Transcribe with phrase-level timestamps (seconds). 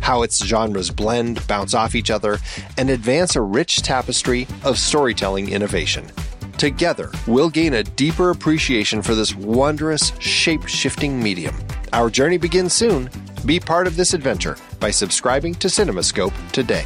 [0.00, 2.38] how its genres blend, bounce off each other,
[2.78, 6.06] and advance a rich tapestry of storytelling innovation.
[6.58, 11.54] Together, we'll gain a deeper appreciation for this wondrous, shape shifting medium.
[11.92, 13.10] Our journey begins soon.
[13.44, 16.84] Be part of this adventure by subscribing to CinemaScope today.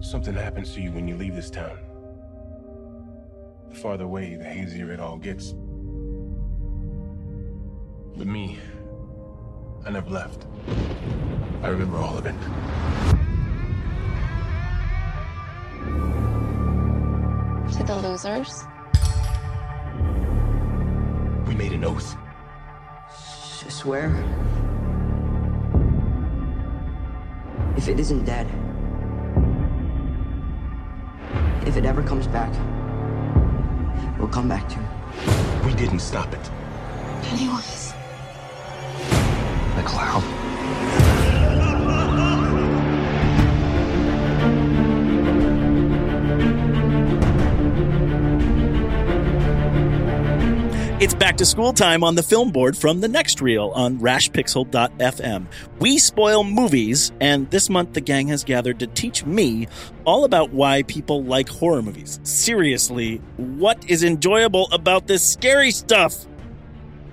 [0.00, 1.78] Something happens to you when you leave this town.
[3.68, 5.54] The farther away, the hazier it all gets.
[8.18, 8.58] But me,
[9.86, 10.48] I never left.
[11.62, 12.34] I remember all of it.
[17.76, 18.64] To the losers?
[21.46, 22.16] We made an oath.
[23.64, 24.08] I swear.
[27.76, 28.48] If it isn't dead,
[31.68, 32.52] if it ever comes back,
[34.18, 35.64] we'll come back to it.
[35.64, 36.50] We didn't stop it.
[37.22, 37.77] Pennywise.
[39.78, 40.24] The clown.
[51.00, 55.46] It's back to school time on the film board from the next reel on rashpixel.fm.
[55.78, 59.68] We spoil movies, and this month the gang has gathered to teach me
[60.04, 62.18] all about why people like horror movies.
[62.24, 66.26] Seriously, what is enjoyable about this scary stuff?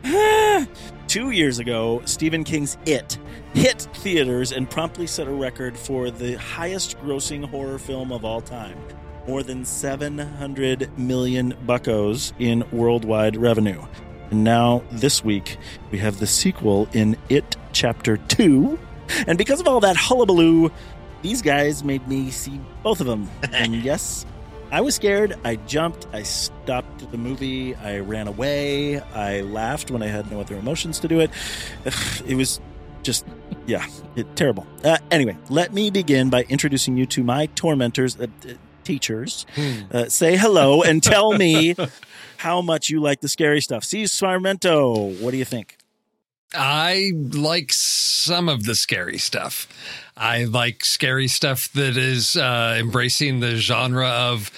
[1.15, 3.17] Two years ago, Stephen King's It
[3.53, 8.41] hit theaters and promptly set a record for the highest grossing horror film of all
[8.41, 8.77] time.
[9.25, 13.81] More than 700 million buckos in worldwide revenue.
[14.29, 15.55] And now, this week,
[15.89, 18.77] we have the sequel in It Chapter 2.
[19.25, 20.69] And because of all that hullabaloo,
[21.21, 23.29] these guys made me see both of them.
[23.53, 24.25] and yes,
[24.71, 25.35] I was scared.
[25.43, 26.07] I jumped.
[26.11, 27.75] I stopped the movie.
[27.75, 28.99] I ran away.
[28.99, 31.29] I laughed when I had no other emotions to do it.
[32.25, 32.59] It was
[33.03, 33.25] just,
[33.67, 34.65] yeah, it, terrible.
[34.83, 38.53] Uh, anyway, let me begin by introducing you to my tormentors, uh, uh,
[38.83, 39.45] teachers.
[39.91, 41.75] Uh, say hello and tell me
[42.37, 43.83] how much you like the scary stuff.
[43.83, 45.77] See, Sarmento, what do you think?
[46.53, 49.67] I like some of the scary stuff.
[50.15, 54.51] I like scary stuff that is uh, embracing the genre of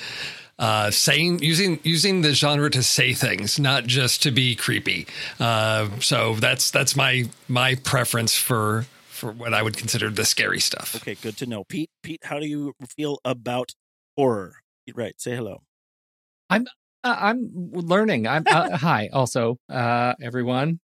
[0.59, 5.07] uh, saying using using the genre to say things, not just to be creepy.
[5.39, 10.59] Uh, so that's that's my my preference for for what I would consider the scary
[10.59, 10.95] stuff.
[10.95, 11.63] Okay, good to know.
[11.63, 13.71] Pete, Pete, how do you feel about
[14.15, 14.55] horror?
[14.95, 15.63] Right, say hello.
[16.49, 16.67] I'm
[17.03, 18.27] uh, I'm learning.
[18.27, 20.79] I'm uh, hi also uh everyone.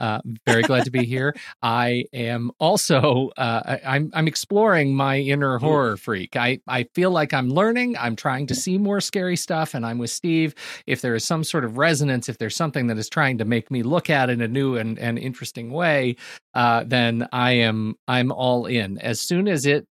[0.00, 1.34] Uh, very glad to be here.
[1.62, 6.36] I am also uh, I, I'm I'm exploring my inner horror freak.
[6.36, 7.96] I I feel like I'm learning.
[7.98, 10.54] I'm trying to see more scary stuff, and I'm with Steve.
[10.86, 13.70] If there is some sort of resonance, if there's something that is trying to make
[13.70, 16.16] me look at it in a new and, and interesting way,
[16.54, 18.98] uh, then I am I'm all in.
[18.98, 19.86] As soon as it,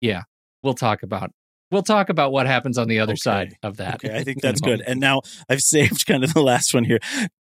[0.00, 0.22] yeah,
[0.62, 1.30] we'll talk about
[1.70, 3.18] we'll talk about what happens on the other Okay.
[3.20, 3.96] side of that.
[3.96, 4.80] Okay, I think that's good.
[4.86, 6.98] And now I've saved kind of the last one here.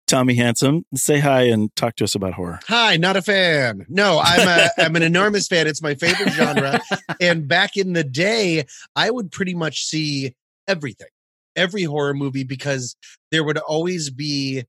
[0.07, 2.59] Tommy Handsome, say hi and talk to us about horror.
[2.67, 3.85] Hi, not a fan.
[3.89, 5.67] No, I'm a I'm an enormous fan.
[5.67, 6.81] It's my favorite genre.
[7.19, 8.65] and back in the day,
[8.95, 10.33] I would pretty much see
[10.67, 11.07] everything,
[11.55, 12.95] every horror movie, because
[13.31, 14.63] there would always be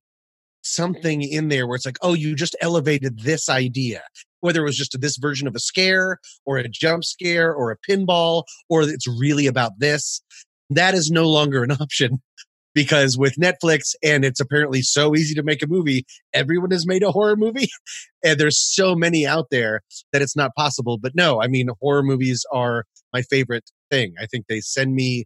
[0.63, 4.03] something in there where it's like, oh, you just elevated this idea.
[4.41, 7.77] Whether it was just this version of a scare or a jump scare or a
[7.91, 10.21] pinball, or it's really about this.
[10.71, 12.21] That is no longer an option
[12.75, 17.03] because with Netflix and it's apparently so easy to make a movie, everyone has made
[17.03, 17.69] a horror movie
[18.25, 19.81] and there's so many out there
[20.13, 20.99] that it's not possible.
[20.99, 24.15] But no, I mean, horror movies are my favorite thing.
[24.21, 25.25] I think they send me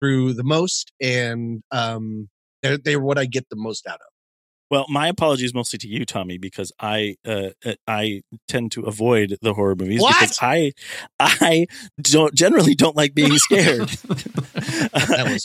[0.00, 2.28] through the most and um,
[2.62, 4.11] they're, they're what I get the most out of.
[4.72, 9.36] Well, my apologies mostly to you, Tommy, because I uh, uh, I tend to avoid
[9.42, 10.14] the horror movies What?
[10.18, 10.72] because I
[11.20, 11.66] I
[12.00, 13.90] don't generally don't like being scared.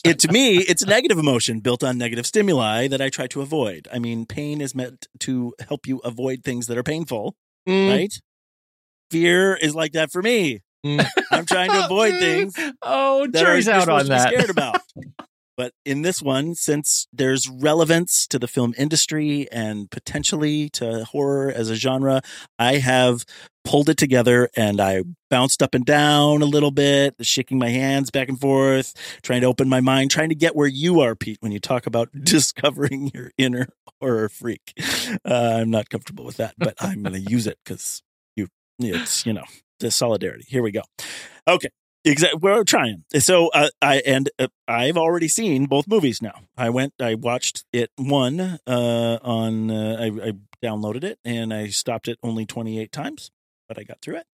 [0.06, 3.41] It to me, it's a negative emotion built on negative stimuli that I try to
[3.41, 3.89] avoid.
[3.91, 7.35] I mean, pain is meant to help you avoid things that are painful,
[7.68, 8.13] Mm, right?
[9.12, 10.62] Fear is like that for me.
[10.85, 11.06] mm.
[11.33, 14.29] I'm trying to avoid things Oh, jury's out on that.
[14.29, 14.79] scared about.
[15.57, 21.51] But in this one, since there's relevance to the film industry and potentially to horror
[21.51, 22.21] as a genre,
[22.59, 23.25] I have
[23.65, 28.12] pulled it together and I bounced up and down a little bit, shaking my hands
[28.12, 28.94] back and forth,
[29.24, 31.88] trying to open my mind, trying to get where you are, Pete, when you talk
[31.88, 33.68] about discovering your inner
[34.00, 34.74] horror freak.
[35.25, 38.03] Uh, I'm not comfortable with that, but I'm going to use it because
[38.36, 38.48] you,
[38.80, 39.44] it's, you know,
[39.80, 40.45] the solidarity.
[40.48, 40.83] Here we go.
[41.48, 41.69] Okay.
[42.05, 42.39] Exactly.
[42.41, 43.03] We're trying.
[43.19, 46.41] So, uh, I and uh, I've already seen both movies now.
[46.57, 49.69] I went, I watched it one uh, on.
[49.71, 50.31] Uh, I, I
[50.63, 53.31] downloaded it and I stopped it only twenty eight times,
[53.67, 54.25] but I got through it.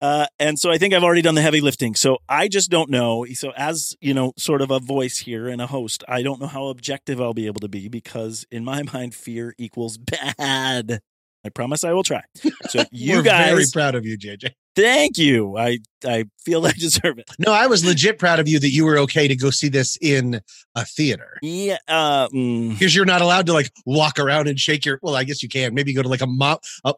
[0.00, 1.94] Uh, and so I think I've already done the heavy lifting.
[1.96, 3.26] So I just don't know.
[3.32, 6.46] So as you know, sort of a voice here and a host, I don't know
[6.46, 11.00] how objective I'll be able to be because in my mind, fear equals bad.
[11.44, 12.22] I promise I will try.
[12.68, 14.52] So you We're guys, very proud of you, JJ.
[14.82, 15.56] Thank you.
[15.56, 17.30] I I feel I deserve it.
[17.38, 19.98] No, I was legit proud of you that you were okay to go see this
[20.00, 20.40] in
[20.74, 21.38] a theater.
[21.42, 21.78] Yeah.
[21.86, 24.98] Uh, mm, Because you're not allowed to like walk around and shake your.
[25.02, 25.74] Well, I guess you can.
[25.74, 26.62] Maybe go to like a mop.
[26.84, 26.92] Uh,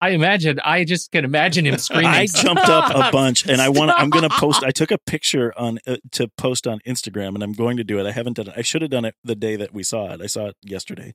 [0.00, 0.58] I imagine.
[0.64, 2.06] I just can imagine him screaming.
[2.06, 3.90] I jumped up a bunch, and I want.
[3.90, 4.62] I'm going to post.
[4.64, 7.98] I took a picture on uh, to post on Instagram, and I'm going to do
[7.98, 8.06] it.
[8.06, 8.54] I haven't done it.
[8.56, 10.20] I should have done it the day that we saw it.
[10.22, 11.14] I saw it yesterday,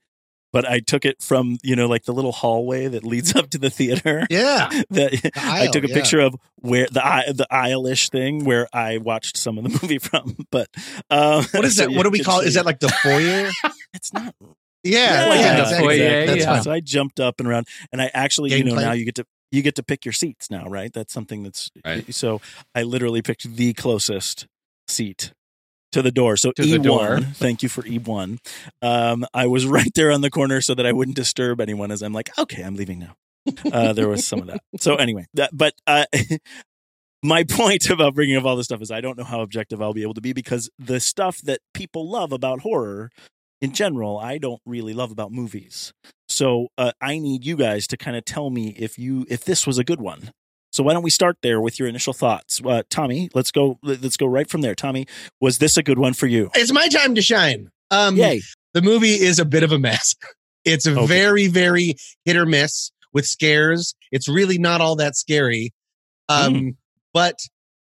[0.53, 3.57] but I took it from you know like the little hallway that leads up to
[3.57, 4.25] the theater.
[4.29, 4.69] yeah.
[4.91, 5.95] That I aisle, took a yeah.
[5.95, 9.99] picture of where the aisle- the aisle-ish thing where I watched some of the movie
[9.99, 10.35] from.
[10.51, 10.67] But
[11.09, 11.91] um, What is so that?
[11.91, 12.41] you What do we call?
[12.41, 12.47] it?
[12.47, 13.49] Is that like the foyer?
[13.93, 14.35] It's not
[14.83, 15.87] Yeah, Like yeah, the exactly.
[15.99, 16.53] foyer, That's yeah.
[16.53, 16.63] fine.
[16.63, 18.81] So I jumped up and around, and I actually, you know, Gameplay.
[18.81, 20.91] now you get to you get to pick your seats now, right?
[20.93, 22.13] That's something that's Right.
[22.13, 22.39] so.
[22.73, 24.47] I literally picked the closest
[24.87, 25.33] seat
[25.91, 26.37] to the door.
[26.37, 27.19] So To E1, door.
[27.35, 28.37] thank you for E1.
[28.81, 31.91] Um, I was right there on the corner so that I wouldn't disturb anyone.
[31.91, 33.15] As I'm like, okay, I'm leaving now.
[33.73, 34.61] Uh, there was some of that.
[34.79, 36.05] So anyway, that but uh,
[37.23, 39.93] my point about bringing up all this stuff is I don't know how objective I'll
[39.93, 43.09] be able to be because the stuff that people love about horror
[43.61, 45.93] in general, I don't really love about movies.
[46.27, 49.67] So uh, I need you guys to kind of tell me if you if this
[49.67, 50.31] was a good one.
[50.71, 53.29] So why don't we start there with your initial thoughts, uh, Tommy?
[53.33, 53.77] Let's go.
[53.83, 54.73] Let's go right from there.
[54.75, 55.05] Tommy,
[55.41, 56.49] was this a good one for you?
[56.55, 57.69] It's my time to shine.
[57.91, 58.41] Um, Yay!
[58.73, 60.15] the movie is a bit of a mess.
[60.63, 61.07] It's Okay.
[61.07, 63.95] very, very hit or miss with scares.
[64.11, 65.73] It's really not all that scary.
[66.29, 66.75] Um, Mm.
[67.15, 67.39] But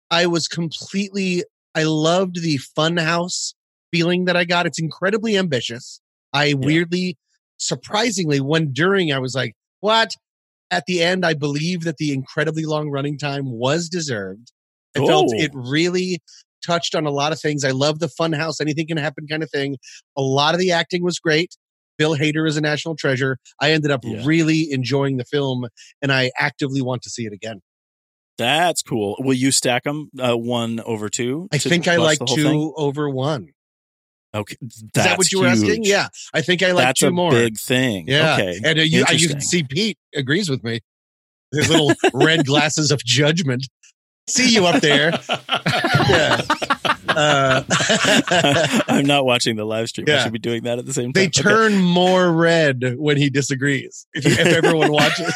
[0.09, 1.43] I was completely,
[1.75, 3.53] I loved the fun house
[3.91, 4.65] feeling that I got.
[4.65, 5.99] It's incredibly ambitious.
[6.31, 7.17] I weirdly,
[7.57, 10.15] surprisingly, when during, I was like, what?
[10.71, 14.51] At the end, I believe that the incredibly long running time was deserved.
[14.95, 15.39] I felt Oh.
[15.39, 16.19] it really
[16.65, 17.63] touched on a lot of things.
[17.63, 19.77] I love the fun house, anything can happen kind of thing.
[20.17, 21.55] A lot of the acting was great.
[21.97, 23.37] Bill Hader is a national treasure.
[23.61, 24.21] I ended up Yeah.
[24.25, 25.67] really enjoying the film
[26.01, 27.61] and I actively want to see it again.
[28.37, 29.15] That's cool.
[29.19, 31.49] Will you stack them uh, one over two?
[31.51, 32.73] I think I like two thing?
[32.77, 33.49] over one.
[34.33, 35.83] Okay, Is that what you were asking?
[35.83, 36.07] Yeah.
[36.33, 37.31] I think I like that's two a more.
[37.31, 38.07] big thing.
[38.07, 38.35] yeah.
[38.35, 38.59] Okay.
[38.63, 40.81] And uh, you, I, you can see Pete agrees with me.
[41.51, 43.65] His little red glasses of judgment.
[44.29, 45.11] See you up there.
[46.09, 46.41] Yeah.
[47.07, 47.63] Uh,
[48.87, 50.07] I'm not watching the live stream.
[50.09, 51.11] I should be doing that at the same time.
[51.13, 51.41] they Okay.
[51.41, 54.07] turn more red when he disagrees.
[54.13, 55.31] If, if everyone watches,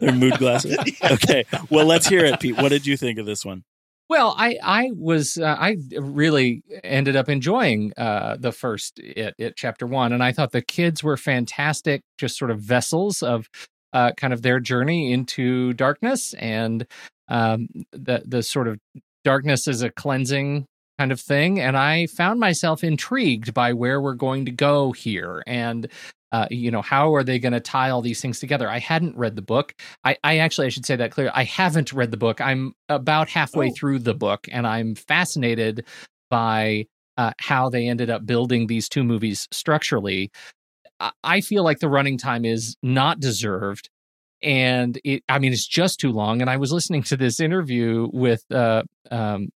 [0.00, 0.76] Their mood glasses.
[1.10, 1.44] Okay.
[1.70, 2.56] Well, let's hear it, Pete.
[2.56, 3.64] What did you think of this one?
[4.10, 9.54] Well, I I was uh, I really ended up enjoying uh, the first it, it
[9.56, 13.48] chapter one, and I thought the kids were fantastic, just sort of vessels of
[13.92, 16.88] uh, kind of their journey into darkness, and
[17.28, 18.80] um, the the sort of
[19.22, 20.66] darkness is a cleansing
[21.00, 25.42] kind of thing, and I found myself intrigued by where we're going to go here,
[25.46, 25.88] and
[26.30, 28.68] uh, you know how are they going to tie all these things together?
[28.68, 29.74] I hadn't read the book.
[30.04, 32.40] I, I actually i should say that clearly i haven't read the book.
[32.42, 33.74] I'm about halfway Oh.
[33.78, 35.86] through the book and i'm fascinated
[36.30, 36.84] by
[37.16, 40.30] uh, how they ended up building these two movies structurally.
[41.00, 43.88] I, I feel like the running time is not deserved
[44.42, 48.08] and it i mean it's just too long and i was listening to this interview
[48.12, 49.48] with uh um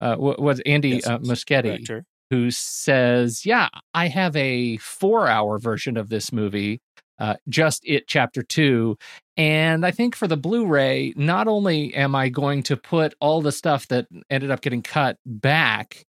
[0.00, 2.04] uh was andy Yes, uh, muschietti Director.
[2.30, 6.80] who says, Yeah, I have a four hour version of this movie,
[7.18, 8.96] uh, just it chapter two.
[9.36, 13.42] And I think for the Blu ray, not only am I going to put all
[13.42, 16.04] the stuff that ended up getting cut back,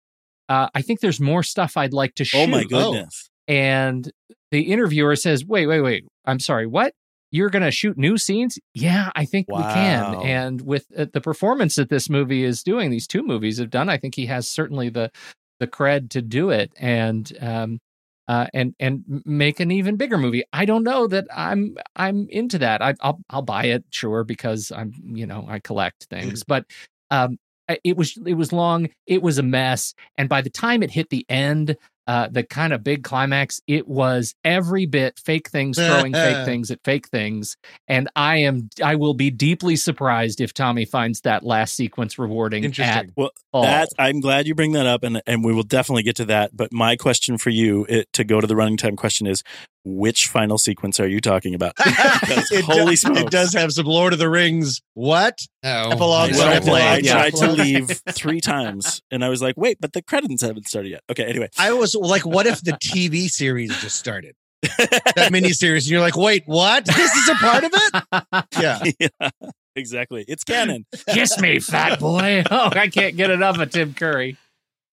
[0.49, 2.37] uh, I think there's more stuff I'd like to shoot.
[2.39, 3.29] Oh my goodness.
[3.49, 4.09] And
[4.51, 6.05] the interviewer says, Wait, wait, wait.
[6.25, 6.93] I'm sorry, what?
[7.31, 8.57] You're going to shoot new scenes?
[8.73, 10.15] Yeah, I think we can.
[10.15, 13.89] And with uh, the performance that this movie is doing, these two movies have done,
[13.89, 15.11] I think he has certainly the
[15.59, 17.79] the cred to do it and um
[18.27, 20.43] uh, and and make an even bigger movie.
[20.51, 22.81] I don't know that I'm I'm into that.
[22.81, 26.65] I, I'll I'll buy it sure because I'm you know I collect things, but
[27.09, 27.39] um
[27.83, 28.89] it was it was long.
[29.05, 32.73] It was a mess, and by the time it hit the end, uh, the kind
[32.73, 37.57] of big climax, it was every bit fake things throwing fake things at fake things,
[37.87, 42.63] and I am I will be deeply surprised if Tommy finds that last sequence rewarding
[42.63, 43.13] at Interesting.
[43.15, 43.63] Well, all.
[43.63, 46.55] That I'm glad you bring that up, and and we will definitely get to that.
[46.55, 49.43] But my question for you, it, to go to the running time question, is
[49.95, 51.73] which final sequence are you talking about?
[52.49, 53.19] It, holy does, smokes.
[53.21, 54.81] it does have some Lord of the Rings.
[54.93, 55.39] What?
[55.63, 56.83] Oh, Epilogue, I, tried, played.
[56.83, 57.13] I Yeah.
[57.13, 60.89] tried to leave three times, and I was like, "Wait, but the credits haven't started
[60.89, 64.35] yet." Okay, anyway, I was like, what if the TV series just started?
[64.61, 66.85] That miniseries, and you're like, wait, what?
[66.85, 68.45] This is a part of it?
[68.59, 68.83] Yeah.
[68.99, 69.29] yeah,
[69.75, 70.25] exactly.
[70.27, 70.85] It's canon.
[71.09, 72.43] Kiss me, fat boy.
[72.49, 74.37] Oh, I can't get enough of Tim Curry.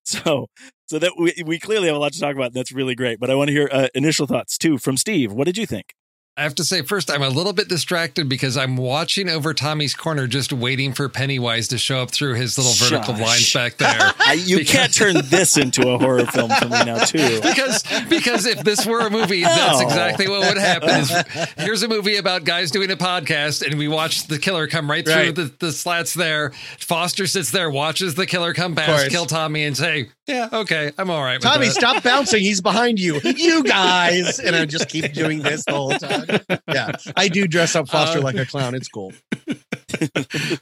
[0.06, 0.48] So,
[0.86, 2.52] so that we we clearly have a lot to talk about.
[2.52, 3.18] That's really great.
[3.18, 5.32] But I want to hear uh, initial thoughts too from Steve.
[5.32, 5.94] What did you think?
[6.36, 9.94] I have to say, first, I'm a little bit distracted because I'm watching over Tommy's
[9.94, 13.22] corner, just waiting for Pennywise to show up through his little vertical Shush.
[13.22, 14.12] blinds back there.
[14.36, 17.18] You Because- can't turn this into a horror film for me now, too.
[17.42, 19.86] because because if this were a movie, that's No.
[19.86, 20.88] exactly what would happen.
[20.88, 21.10] Is
[21.58, 25.04] here's a movie about guys doing a podcast, and we watch the killer come right
[25.04, 25.34] through Right.
[25.34, 26.50] the, the slats there.
[26.80, 31.10] Foster sits there, watches the killer come past, kill Tommy, and say, "Yeah, okay, I'm
[31.10, 32.40] all right." Tommy, that." stop bouncing.
[32.40, 33.20] He's behind you.
[33.24, 34.38] You guys.
[34.38, 36.60] And I just keep doing this the whole time.
[36.68, 36.92] Yeah.
[37.16, 38.74] I do dress up Foster Uh, like a clown.
[38.74, 39.12] It's cool.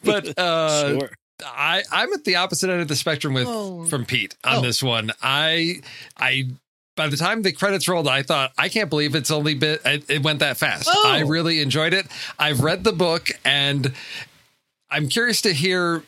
[0.05, 1.11] But uh, sure.
[1.45, 3.85] I I'm at the opposite end of the spectrum with Oh.
[3.87, 4.61] from Pete on Oh.
[4.63, 5.13] this one.
[5.23, 5.77] I
[6.17, 6.49] I
[6.97, 10.09] by the time the credits rolled, I thought I can't believe it's only been it,
[10.11, 10.89] it went that fast.
[10.93, 11.09] Oh.
[11.09, 12.07] I really enjoyed it.
[12.39, 13.93] I've read the book and
[14.91, 16.03] I'm curious to hear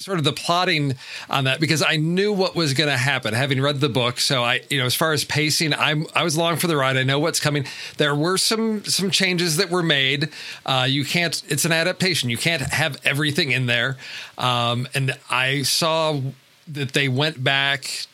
[0.00, 0.94] sort of the plotting
[1.28, 4.18] on that because I knew what was going to happen having read the book.
[4.18, 6.96] So I, you know, as far as pacing, I'm I was along for the ride.
[6.96, 7.66] I know what's coming.
[7.98, 10.30] There were some some changes that were made.
[10.64, 11.42] Uh, you can't.
[11.48, 12.30] It's an adaptation.
[12.30, 13.96] You can't have everything in there.
[14.38, 16.20] Um, and I saw
[16.68, 18.06] that they went back.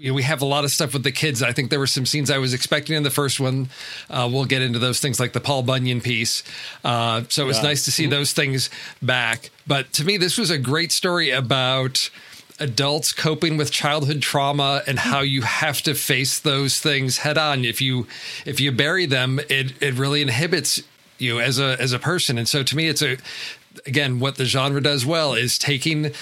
[0.00, 1.42] You know, we have a lot of stuff with the kids.
[1.42, 3.68] I think there were some scenes I was expecting in the first one.
[4.08, 6.42] Uh, we'll get into those things like the Paul Bunyan piece.
[6.82, 8.70] Uh, so it was nice to see those things
[9.02, 9.50] back.
[9.66, 12.08] But to me, this was a great story about
[12.58, 17.66] adults coping with childhood trauma and how you have to face those things head on.
[17.66, 18.06] If you
[18.46, 20.82] if you bury them, it it really inhibits
[21.18, 22.38] you as a as a person.
[22.38, 23.18] And so to me, it's a
[23.86, 26.12] again what the genre does well is taking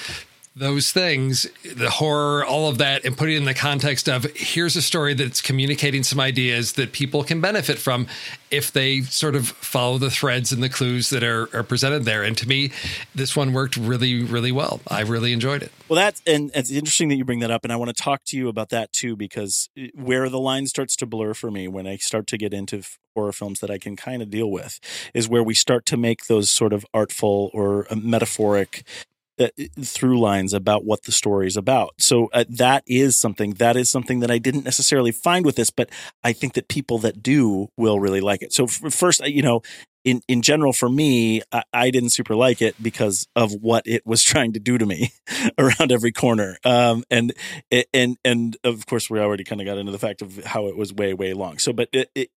[0.59, 1.47] those things,
[1.77, 5.15] the horror, all of that, and putting it in the context of here's a story
[5.15, 8.07] that's communicating some ideas that people can benefit from
[8.50, 12.25] if they sort of follow the threads and the clues that are, are presented there.
[12.25, 12.73] And to me,
[13.15, 14.81] this one worked really, really well.
[14.88, 15.71] I really enjoyed it.
[15.88, 18.25] Well, that's and it's interesting that you bring that up, and I want to talk
[18.27, 21.87] to you about that too, because where the line starts to blur for me when
[21.87, 22.83] I start to get into
[23.15, 24.79] horror films that I can kind of deal with
[25.15, 28.85] is where we start to make those sort of artful or uh, metaphoric
[29.38, 29.49] uh,
[29.83, 31.95] through lines about what the story is about.
[31.99, 35.71] So uh, that is something that is something that I didn't necessarily find with this,
[35.71, 35.90] but
[36.23, 38.52] I think that people that do will really like it.
[38.52, 39.62] So f- first, uh, you know,
[40.04, 44.07] in in general for me I, I, didn't super like it because of what it
[44.07, 45.11] was trying to do to me
[45.59, 47.33] around every corner um and
[47.92, 50.76] and and of course we already kind of got into the fact of how it
[50.76, 52.30] was way way long so but it, it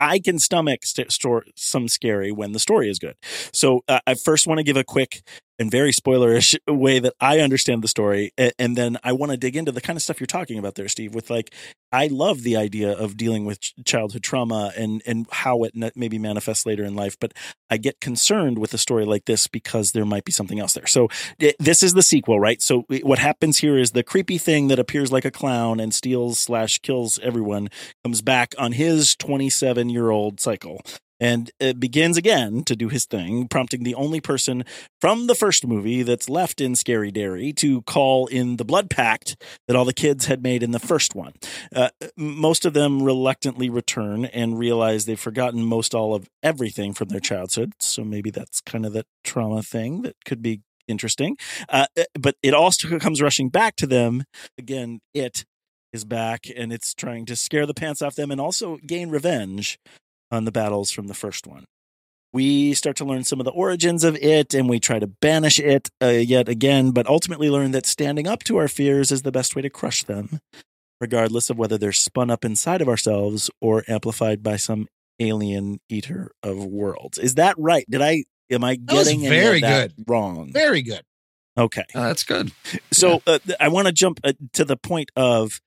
[0.00, 3.14] I can stomach st- store some scary when the story is good.
[3.52, 5.22] So uh, I first want to give a quick
[5.58, 9.56] and very spoilerish way that I understand the story, and, then I want to dig
[9.56, 11.14] into the kind of stuff you're talking about there, Steve.
[11.14, 11.54] With like,
[11.92, 16.66] I love the idea of dealing with childhood trauma and and how it maybe manifests
[16.66, 17.32] later in life, but
[17.70, 20.86] I get concerned with a story like this because there might be something else there.
[20.86, 21.08] So
[21.40, 22.60] eh, this is the sequel, right?
[22.60, 25.94] So eh, what happens here is the creepy thing that appears like a clown and
[25.94, 27.68] steals slash kills everyone
[28.02, 30.80] comes back on his 27 year old cycle
[31.20, 34.64] and it begins again to do his thing, prompting the only person
[35.00, 39.36] from the first movie that's left in Scary Derry to call in the blood pact
[39.66, 41.32] that all the kids had made in the first one.
[41.74, 47.08] Uh, most of them reluctantly return and realize they've forgotten most all of everything from
[47.08, 47.72] their childhood.
[47.78, 51.36] So maybe that's kind of the trauma thing that could be interesting.
[51.68, 54.24] Uh, uh but it also comes rushing back to them.
[54.58, 55.44] Again, it
[55.92, 59.78] is back and it's trying to scare the pants off them and also gain revenge
[60.34, 61.64] on the battles from the first one.
[62.32, 65.60] We start to learn some of the origins of it and we try to banish
[65.60, 69.30] it uh, yet again, but ultimately learn that standing up to our fears is the
[69.30, 70.40] best way to crush them,
[71.00, 74.88] regardless of whether they're spun up inside of ourselves or amplified by some
[75.20, 77.18] alien eater of worlds.
[77.18, 77.86] Is that right?
[77.88, 80.52] Did I, am I getting very good wrong?
[80.52, 81.02] Very good.
[81.56, 81.84] Okay.
[81.94, 82.50] Uh, that's good.
[82.90, 83.34] So yeah.
[83.34, 85.60] uh, I want to jump uh, to the point of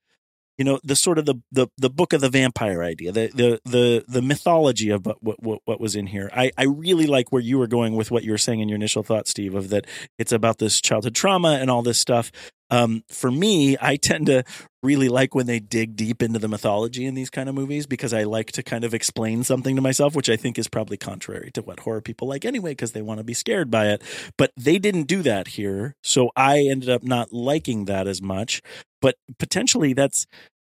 [0.58, 3.60] you know the sort of the the, the book of the vampire idea the the
[3.64, 6.30] the, the mythology of what, what what was in here.
[6.34, 8.76] I, I really like where you were going with what you were saying in your
[8.76, 9.86] initial thought steve of that
[10.18, 12.32] it's about this childhood trauma and all this stuff
[12.70, 14.42] um, for me i tend to
[14.82, 18.12] really like when they dig deep into the mythology in these kind of movies because
[18.12, 21.50] i like to kind of explain something to myself which i think is probably contrary
[21.52, 24.02] to what horror people like anyway because they want to be scared by it
[24.36, 28.62] but they didn't do that here so i ended up not liking that as much
[29.00, 30.26] but potentially that's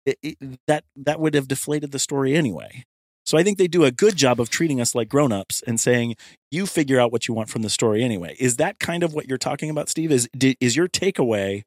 [0.08, 2.86] it, it, that that would have deflated the story anyway.
[3.28, 6.16] So I think they do a good job of treating us like grown-ups and saying
[6.50, 8.38] you figure out what you want from the story anyway.
[8.40, 10.14] Is that kind of what you're talking about, Steve?
[10.14, 11.64] Is is your takeaway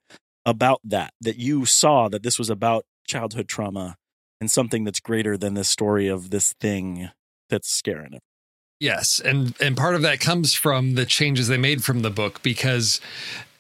[0.47, 3.97] about that that you saw that this was about childhood trauma
[4.41, 7.11] and something that's greater than this story of this thing
[7.51, 8.23] that's scaring it?
[8.81, 12.43] Yes, and and part of that comes from the changes they made from the book
[12.43, 13.03] because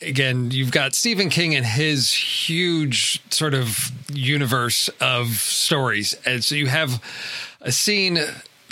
[0.00, 6.16] again, you've got Stephen King and his huge sort of universe of stories.
[6.24, 7.02] And so you have
[7.60, 8.18] a scene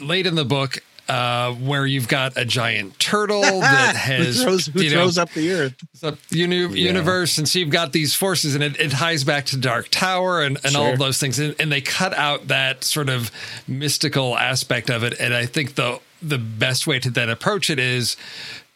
[0.00, 4.66] late in the book uh, where you've got a giant turtle that has who throws,
[4.66, 6.88] who you know, throws up the earth up the uni- yeah.
[6.88, 10.42] universe, and so you've got these forces, and it, it ties back to Dark Tower
[10.42, 10.80] and, and sure.
[10.82, 13.30] all of those things, and, and they cut out that sort of
[13.66, 17.78] mystical aspect of it, and I think the the best way to then approach it
[17.78, 18.16] is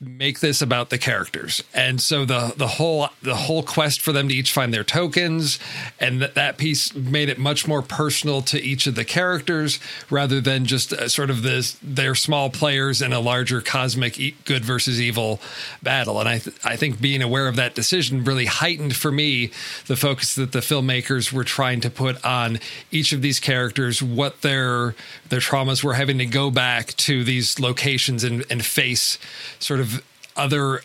[0.02, 1.62] make this about the characters.
[1.72, 5.60] And so the the whole the whole quest for them to each find their tokens
[6.00, 9.78] and that that piece made it much more personal to each of the characters
[10.10, 14.64] rather than just uh, sort of this they're small players in a larger cosmic good
[14.64, 15.40] versus evil
[15.82, 16.18] battle.
[16.18, 19.50] And i th- i think being aware of that decision really heightened for me
[19.86, 22.58] the focus that the filmmakers were trying to put on
[22.90, 24.96] each of these characters what their
[25.28, 29.18] their traumas were having to go back to these locations and and face
[29.60, 29.91] sort of
[30.37, 30.81] other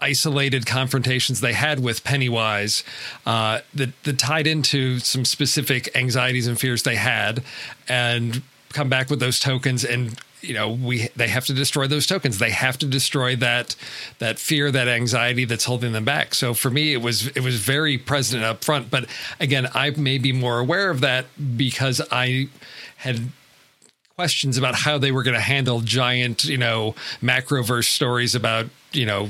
[0.00, 2.84] isolated confrontations they had with Pennywise
[3.24, 7.42] uh, that, that tied into some specific anxieties and fears they had,
[7.88, 12.06] and come back with those tokens and you know we they have to destroy those
[12.06, 12.38] tokens.
[12.38, 13.74] They have to destroy that
[14.18, 16.34] that fear that anxiety that's holding them back.
[16.34, 18.90] So for me it was it was very present up front.
[18.90, 19.06] But
[19.40, 22.48] again i may be more aware of that because i
[22.98, 23.30] had
[24.16, 29.04] questions about how they were going to handle giant, you know, macroverse stories about, you
[29.04, 29.28] know,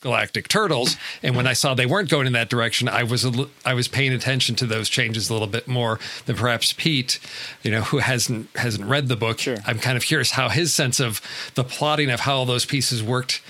[0.00, 0.96] galactic turtles.
[1.22, 3.86] And when i saw they weren't going in that direction i was a, i was
[3.86, 7.20] paying attention to those changes a little bit more than perhaps pete
[7.62, 9.38] you know who hasn't hasn't read the book.
[9.38, 9.58] Sure.
[9.64, 11.20] i'm kind of curious how his sense of
[11.54, 13.42] the plotting of how all those pieces worked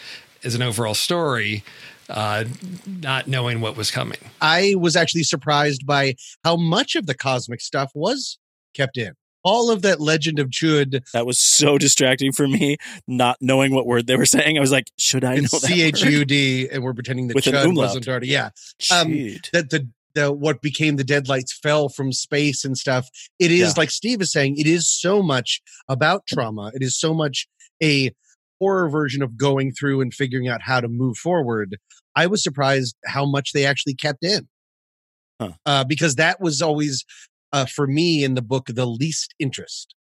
[0.44, 1.64] as an overall story
[2.10, 2.44] uh,
[2.86, 4.18] not knowing what was coming.
[4.40, 8.38] I was actually surprised by how much of the cosmic stuff was
[8.74, 11.00] kept in all of that legend of Chud.
[11.12, 12.76] That was so distracting for me,
[13.06, 14.56] not knowing what word they were saying.
[14.56, 15.62] I was like, should I know that?
[15.62, 18.28] C H U D, and we're pretending that With Chud wasn't already.
[18.28, 18.50] Yeah.
[18.92, 19.12] Um,
[19.52, 23.08] that the the what became the deadlights fell from space and stuff.
[23.38, 23.74] It is yeah.
[23.76, 26.70] like Steve is saying, it is so much about trauma.
[26.74, 27.48] It is so much
[27.82, 28.12] a
[28.60, 31.78] horror version of going through and figuring out how to move forward.
[32.14, 34.48] I was surprised how much they actually kept in.
[35.40, 35.52] Huh.
[35.66, 37.04] Uh, because that was always
[37.52, 39.94] uh, for me in the book the least interest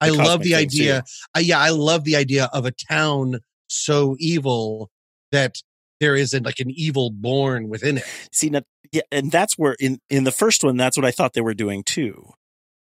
[0.00, 1.04] I love the idea.
[1.36, 4.90] Uh, yeah, I love the idea of a town so evil
[5.32, 5.56] that
[6.00, 8.04] there isn't like an evil born within it.
[8.32, 11.34] See, now, yeah, and that's where in in the first one, that's what I thought
[11.34, 12.30] they were doing too.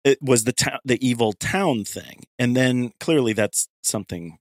[0.03, 4.37] It was the town, the evil town thing, and then clearly that's something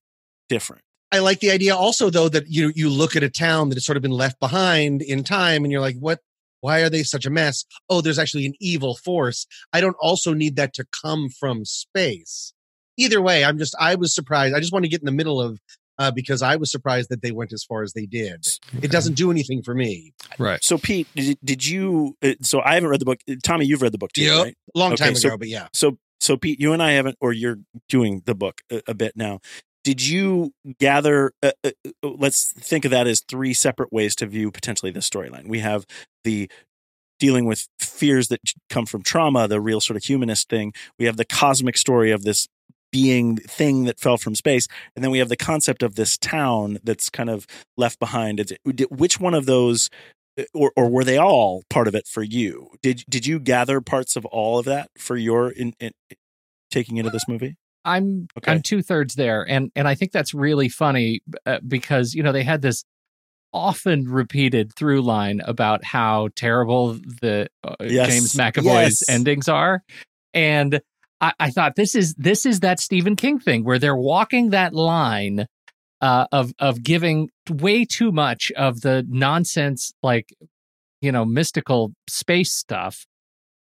[0.48, 0.82] different.
[1.10, 3.86] I like the idea also though that you you look at a town that has
[3.86, 6.20] sort of been left behind in time and you're like, what
[6.66, 7.64] why are they such a mess?
[7.88, 9.46] Oh, there's actually an evil force.
[9.72, 12.52] I don't also need that to come from space.
[12.96, 14.52] Either way, I'm just I was surprised.
[14.52, 15.60] I just want to get in the middle of
[15.98, 18.44] uh, because I was surprised that they went as far as they did.
[18.82, 20.12] It doesn't do anything for me.
[20.38, 20.62] Right.
[20.62, 22.16] So, Pete, did, did you?
[22.20, 23.20] Uh, so I haven't read the book.
[23.44, 24.44] Tommy, you've read the book too, Yep.
[24.44, 24.54] right?
[24.74, 25.68] Long Okay, time so- ago, but yeah.
[25.72, 29.12] So, so Pete, you and I haven't, or you're doing the book a, a bit
[29.16, 29.38] now.
[29.86, 31.30] Did you gather?
[31.40, 34.98] Uh, uh, uh, let's think of that as three separate ways to view potentially the
[34.98, 35.46] storyline.
[35.46, 35.86] We have
[36.24, 36.50] the
[37.20, 40.72] dealing with fears that come from trauma, the real sort of humanist thing.
[40.98, 42.48] We have the cosmic story of this
[42.90, 46.78] being thing that fell from space, and then we have the concept of this town
[46.82, 47.46] that's kind of
[47.76, 48.58] left behind.
[48.90, 49.88] Which one of those?
[50.36, 52.72] uh, Or, or were they all part of it for you?
[52.82, 55.92] Did did you gather parts of all of that for your in, in
[56.72, 57.54] taking into this movie?
[57.86, 58.52] I'm Okay.
[58.52, 62.32] I'm two thirds there, and and I think that's really funny uh, because you know
[62.32, 62.84] they had this
[63.52, 68.08] often repeated through line about how terrible the uh, Yes.
[68.08, 69.08] James McAvoy's Yes.
[69.08, 69.82] endings are,
[70.34, 70.80] and
[71.20, 74.74] I, I thought this is this is that Stephen King thing where they're walking that
[74.74, 75.46] line
[76.00, 80.34] uh, of of giving way too much of the nonsense like
[81.00, 83.06] you know mystical space stuff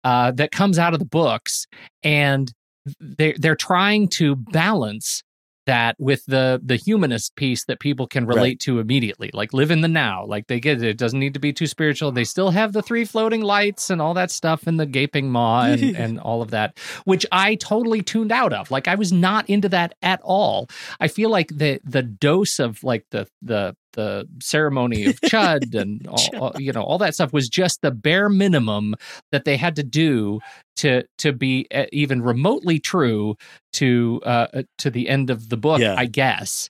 [0.04, 1.66] uh, that comes out of the books
[2.02, 2.52] and
[3.00, 5.22] they they're trying to balance
[5.64, 8.58] that with the the humanist piece that people can relate Right.
[8.60, 10.88] to immediately like live in the now like they get it.
[10.88, 14.02] it doesn't need to be too spiritual they still have the three floating lights and
[14.02, 18.02] all that stuff and the gaping maw and, and all of that which i totally
[18.02, 20.68] tuned out of like i was not into that at all
[20.98, 26.06] i feel like the the dose of like the the the ceremony of chud and
[26.06, 28.94] all, all- you know all that stuff was just the bare minimum
[29.32, 30.40] that they had to do
[30.76, 33.36] to to be uh, even remotely true
[33.74, 35.94] to uh uh, to the end of the book Yeah.
[35.98, 36.68] i guess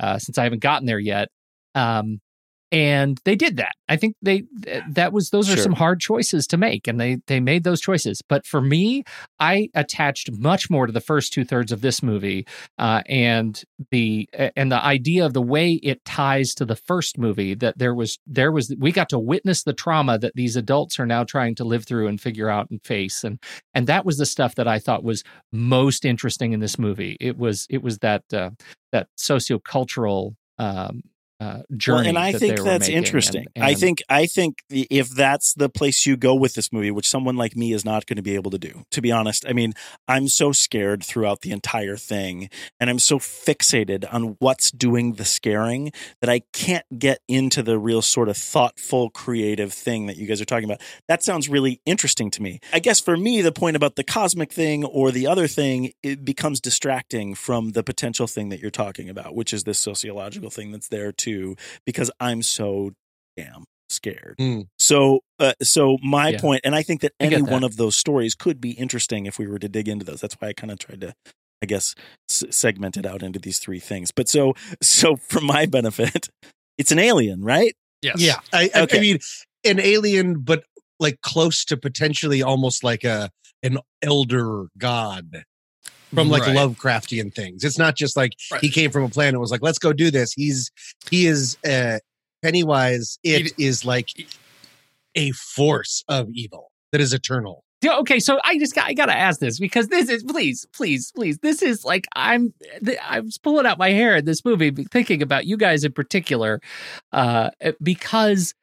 [0.00, 1.28] uh since i haven't gotten there yet
[1.74, 2.20] um
[2.74, 3.72] and they did that.
[3.88, 4.44] I think they
[4.90, 8.22] that was those are some hard choices to make and they they made those choices.
[8.28, 9.04] But for me
[9.40, 12.46] i attached much more to the first two thirds of this movie
[12.78, 17.54] uh and the and the idea of the way it ties to the first movie
[17.54, 21.06] that there was there was we got to witness the trauma that these adults are
[21.06, 23.38] now trying to live through and figure out and face and
[23.74, 27.16] and that was the stuff that I thought was most interesting in this movie.
[27.20, 28.50] It was it was that uh,
[28.92, 31.02] that sociocultural um,
[31.44, 32.00] uh, journey.
[32.00, 33.46] Well, and I that think that's interesting.
[33.54, 37.08] And- I think I think if that's the place you go with this movie, which
[37.08, 39.44] someone like me is not going to be able to do, to be honest.
[39.46, 39.74] I mean,
[40.08, 42.48] I'm so scared throughout the entire thing,
[42.80, 47.78] and I'm so fixated on what's doing the scaring that I can't get into the
[47.78, 50.80] real sort of thoughtful, creative thing that you guys are talking about.
[51.08, 52.60] That sounds really interesting to me.
[52.72, 56.24] I guess for me, the point about the cosmic thing or the other thing, it
[56.24, 60.72] becomes distracting from the potential thing that you're talking about, which is this sociological thing
[60.72, 62.90] that's there too, because I'm so
[63.36, 64.36] damn scared.
[64.38, 64.62] Hmm.
[64.78, 66.40] So, uh, so my Yeah.
[66.40, 67.50] point, and I think that any that.
[67.50, 70.20] one of those stories could be interesting if we were to dig into those.
[70.20, 71.14] That's why I kind of tried to,
[71.62, 71.94] I guess,
[72.30, 74.10] s- segment it out into these three things.
[74.10, 76.28] But so, so for my benefit,
[76.78, 77.74] it's an alien, right?
[78.02, 78.20] Yes.
[78.20, 78.98] Yeah, I, I, Okay.
[78.98, 79.18] I mean,
[79.64, 80.64] an alien, but
[81.00, 83.30] like close to potentially almost like a
[83.62, 85.42] an elder god
[86.14, 86.56] from like Right.
[86.56, 87.64] Lovecraftian things.
[87.64, 88.60] It's not just like Right.
[88.60, 90.70] he came from a planet and was like, "Let's go do this." He's
[91.10, 91.98] he is uh
[92.42, 93.18] Pennywise.
[93.22, 94.08] It is like
[95.14, 97.64] a force of evil that is eternal.
[97.80, 101.12] Yeah, okay, so I just got I gotta ask this because this is please, please,
[101.14, 101.38] please.
[101.38, 102.54] This is like I'm
[103.02, 106.60] I was pulling out my hair in this movie, thinking about you guys in particular,
[107.12, 107.50] uh,
[107.82, 108.54] because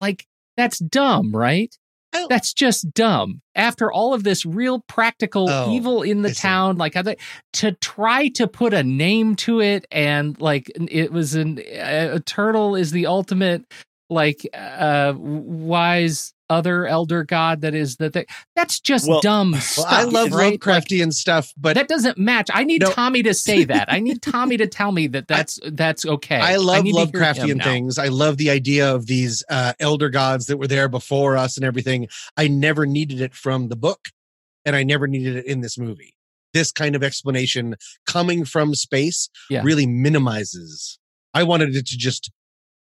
[0.00, 1.76] like that's dumb, right?
[2.14, 2.26] Oh.
[2.28, 3.40] That's just dumb.
[3.54, 7.16] After all of this real practical Oh, evil in the town, like how they,
[7.54, 12.76] to try to put a name to it, and like it was an uh, eternal
[12.76, 13.64] is the ultimate
[14.10, 18.14] like uh wise other elder god that is that
[18.54, 19.86] that's just Well- dumb Well, stuff.
[19.88, 20.52] I love right?
[20.52, 22.50] Like, Lovecraftian stuff, but that doesn't match.
[22.52, 22.90] I need No.
[22.90, 23.90] Tommy to say that.
[23.90, 26.36] I need Tommy to tell me that that's that's okay.
[26.36, 27.98] I love hear Lovecraftian things.
[27.98, 31.64] I love the idea of these uh, elder gods that were there before us and
[31.64, 32.08] everything.
[32.36, 34.08] I never needed it from the book,
[34.64, 36.14] and I never needed it in this movie.
[36.52, 39.62] This kind of explanation coming from space Yeah.
[39.64, 40.98] really minimizes.
[41.34, 42.30] I wanted it to just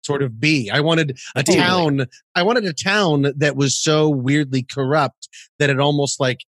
[0.03, 0.69] sort of be.
[0.69, 1.63] I wanted a Totally.
[1.63, 2.05] town.
[2.35, 6.39] I wanted a town that was so weirdly corrupt that it almost like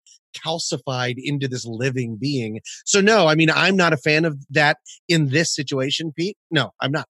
[0.46, 2.60] calcified into this living being.
[2.86, 6.38] So no, I mean I'm not a fan of that in this situation, Pete.
[6.50, 7.08] No, I'm not.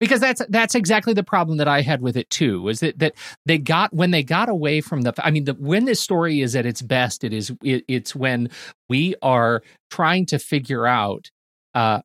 [0.00, 2.60] because that's that's exactly the problem that I had with it too.
[2.62, 3.14] Was that that
[3.46, 5.14] they got when they got away from the.
[5.24, 8.50] I mean, the, when this story is at its best, it is it, it's when
[8.88, 11.30] we are trying to figure out
[11.74, 12.00] uh,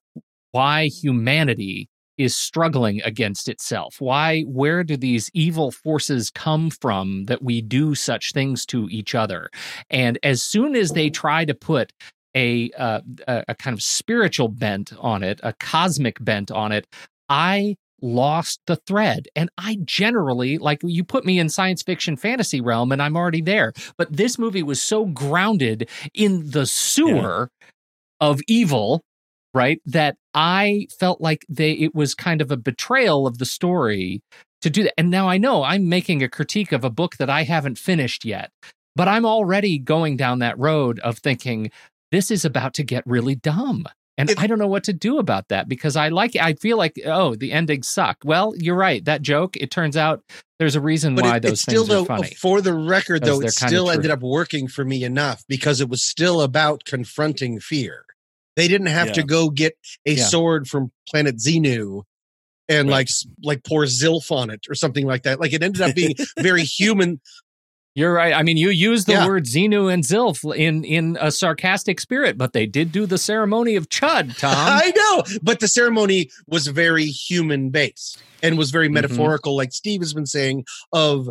[0.52, 3.95] why humanity is struggling against itself.
[4.00, 9.15] Why, where do these evil forces come from that we do such things to each
[9.15, 9.50] other?
[9.89, 11.91] And as soon as they try to put
[12.36, 16.88] a, uh, a a kind of spiritual bent on it, a cosmic bent on it,
[17.30, 19.28] I lost the thread.
[19.36, 23.41] And I generally, like, you put me in science fiction fantasy realm and I'm already
[23.41, 23.74] there.
[23.97, 27.50] But this movie was so grounded in the sewer
[28.19, 29.02] of evil,
[29.53, 29.81] right?
[29.85, 34.21] That I felt like they, it was kind of a betrayal of the story
[34.61, 34.93] to do that.
[34.97, 38.25] And now I know I'm making a critique of a book that I haven't finished
[38.25, 38.51] yet,
[38.95, 41.71] but I'm already going down that road of thinking
[42.11, 43.85] this is about to get really dumb.
[44.17, 46.77] And It- I don't know what to do about that because I like I feel
[46.77, 48.17] like oh the endings suck.
[48.23, 49.03] Well, you're right.
[49.05, 50.21] That joke, it turns out
[50.59, 52.35] there's a reason why it, those it's still things though are funny.
[52.35, 54.13] for the record though, it still ended true.
[54.13, 58.05] up working for me enough because it was still about confronting fear.
[58.55, 59.73] They didn't have to go get
[60.05, 60.25] a Yeah.
[60.25, 62.03] sword from planet Xenu
[62.69, 62.95] and Right.
[62.95, 63.09] like
[63.43, 65.39] like pour Zilf on it or something like that.
[65.39, 67.21] Like it ended up being very human.
[67.93, 68.33] You're right.
[68.33, 69.27] I mean, you use the Yeah.
[69.27, 73.75] word Xenu and Zilf in in a sarcastic spirit, but they did do the ceremony
[73.75, 74.53] of Chud, Tom.
[74.55, 78.93] I know, but the ceremony was very human based and was very Mhm.
[78.93, 80.63] metaphorical, like Steve has been saying.
[80.93, 81.29] Of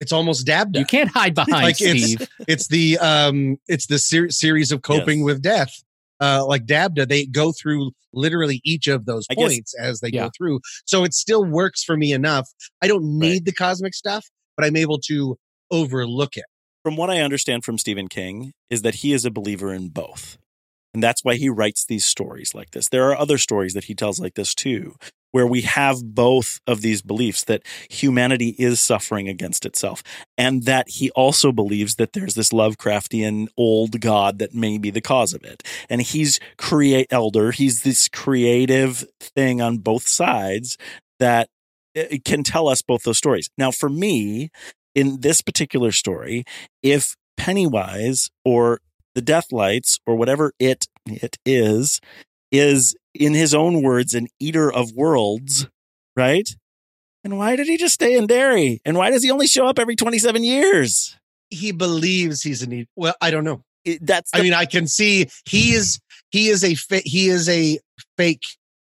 [0.00, 0.78] it's almost DABDA.
[0.78, 2.28] you can't hide behind Like, it's- Steve.
[2.48, 5.24] it's the um it's the ser- series of coping Yes.
[5.26, 5.82] with death
[6.20, 10.10] uh like DABDA they go through literally each of those I guess- points as they
[10.12, 10.24] Yeah.
[10.24, 12.48] go through so it still works for me enough
[12.82, 13.44] i don't need Right.
[13.44, 15.36] the cosmic stuff but i'm able to
[15.70, 16.44] overlook it
[16.82, 20.38] from what I understand from Stephen King, is that he is a believer in both.
[20.94, 22.88] And that's why he writes these stories like this.
[22.88, 24.94] There are other stories that he tells like this too,
[25.32, 30.02] where we have both of these beliefs that humanity is suffering against itself,
[30.36, 35.00] and that he also believes that there's this Lovecraftian old god that may be the
[35.00, 35.62] cause of it.
[35.88, 40.76] And he's create elder, he's this creative thing on both sides
[41.18, 41.48] that
[41.96, 43.50] uh, can tell us both those stories.
[43.58, 44.50] Now, for me,
[44.94, 46.44] in this particular story,
[46.82, 48.80] if Pennywise or
[49.14, 52.00] the Deathlights or whatever it it is
[52.52, 55.68] is in his own words an eater of worlds,
[56.16, 56.48] right?
[57.22, 58.80] And why did he just stay in Derry?
[58.84, 61.16] And why does he only show up every 27 years?
[61.50, 64.64] he believes he's a need well i don't know It, that's the, i mean i
[64.64, 67.78] can see he is he is a fa- he is a
[68.16, 68.44] fake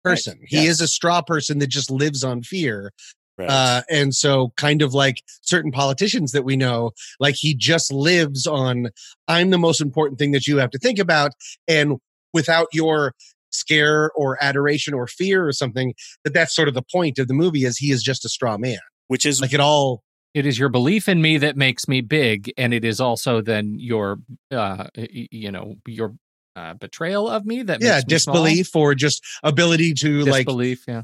[0.02, 0.68] person he yes.
[0.68, 2.92] is a straw person that just lives on fear
[3.36, 3.50] right.
[3.50, 8.46] Uh, and so kind of like certain politicians that we know, like he just lives
[8.46, 8.90] on,
[9.26, 11.32] I'm the most important thing that you have to think about.
[11.66, 11.96] And
[12.32, 13.12] without your
[13.54, 17.34] scare or adoration or fear or something, that that's sort of the point of the
[17.34, 18.78] movie is he is just a straw man.
[19.08, 20.02] which is Like it all,
[20.34, 23.76] It is your belief in me that makes me big, and it is also then
[23.78, 24.18] your,
[24.50, 26.14] uh, you know, your
[26.56, 28.34] uh, betrayal of me that yeah, makes me small?
[28.34, 30.84] disbelief or just ability to like disbelief.
[30.88, 31.02] Yeah,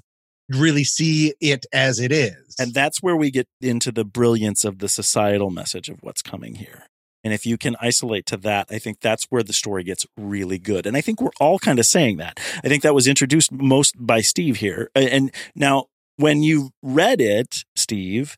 [0.49, 2.55] really see it as it is.
[2.59, 6.57] And that's where we get into the brilliance of the societal message of what's coming
[6.57, 6.87] here.
[7.23, 10.59] And if you can isolate to that, I think that's where the story gets really
[10.59, 10.87] good.
[10.87, 12.41] And I think we're all kind of saying that.
[12.65, 14.91] I think that was introduced most by Steve here.
[14.95, 18.37] And now, when you read it, Steve,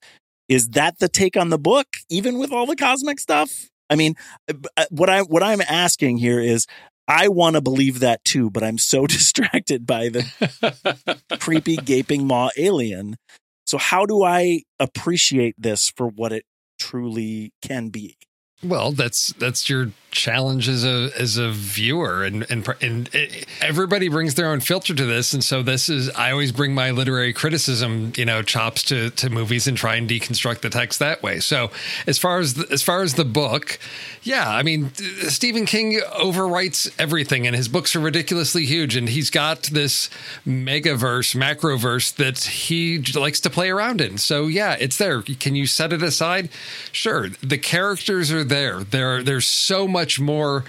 [0.49, 3.71] is that the take on the book, even with all the cosmic stuff?
[3.89, 4.15] I mean,
[4.49, 6.67] uh, what I what I'm asking here is,
[7.07, 12.51] I want to believe that too, but I'm so distracted by the creepy gaping maw
[12.57, 13.17] alien.
[13.67, 16.45] So how do I appreciate this for what it
[16.79, 18.17] truly can be?
[18.65, 24.09] Well, that's that's your challenge as a as a viewer, and and and it, everybody
[24.09, 27.33] brings their own filter to this, and so this is I always bring my literary
[27.33, 31.41] criticism, you know, chops to to movies and try and deconstruct the text that way.
[31.41, 31.71] So
[32.07, 33.81] as far as the, as far as the book,
[34.23, 39.31] yeah, I mean Stephen King overwrites everything, and his books are ridiculously huge, and he's
[39.31, 40.09] got this
[40.47, 44.19] megaverse, macroverse that he likes to play around in.
[44.19, 45.23] So yeah, it's there.
[45.23, 46.51] Can you set it aside?
[46.93, 47.31] Sure.
[47.43, 48.85] The characters are there.
[48.85, 50.65] There, there's so much more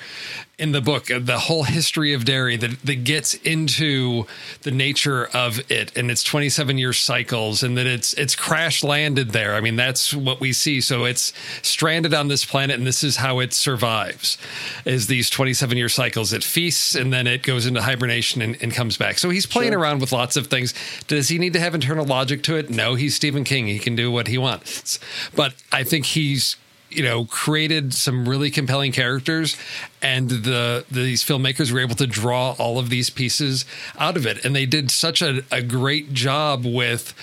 [0.58, 4.26] in the book, uh, the whole history of Derry that, that gets into
[4.62, 9.32] the nature of it and its 27 year cycles and that it's it's crash landed
[9.32, 9.56] there.
[9.56, 10.80] I mean, that's what we see.
[10.80, 14.38] So it's stranded on this planet and this is how it survives
[14.86, 16.32] is these 27 year cycles.
[16.32, 19.18] It feasts and then it goes into hibernation and, and comes back.
[19.18, 20.74] So he's playing around with lots of things.
[21.08, 22.70] Does he need to have internal logic to it?
[22.70, 23.68] No, he's Stephen King.
[23.68, 24.98] He can do what he wants.
[25.36, 26.56] But I think he's
[26.96, 29.58] you know created some really compelling characters
[30.02, 33.66] and the these filmmakers were able to draw all of these pieces
[33.98, 37.14] out of it and they did such a, a great job with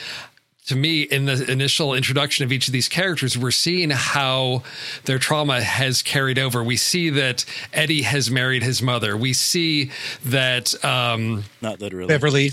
[0.66, 4.62] to me in the initial introduction of each of these characters we're seeing how
[5.04, 9.90] their trauma has carried over we see that eddie has married his mother we see
[10.24, 12.08] that um Not literally.
[12.08, 12.52] Beverly.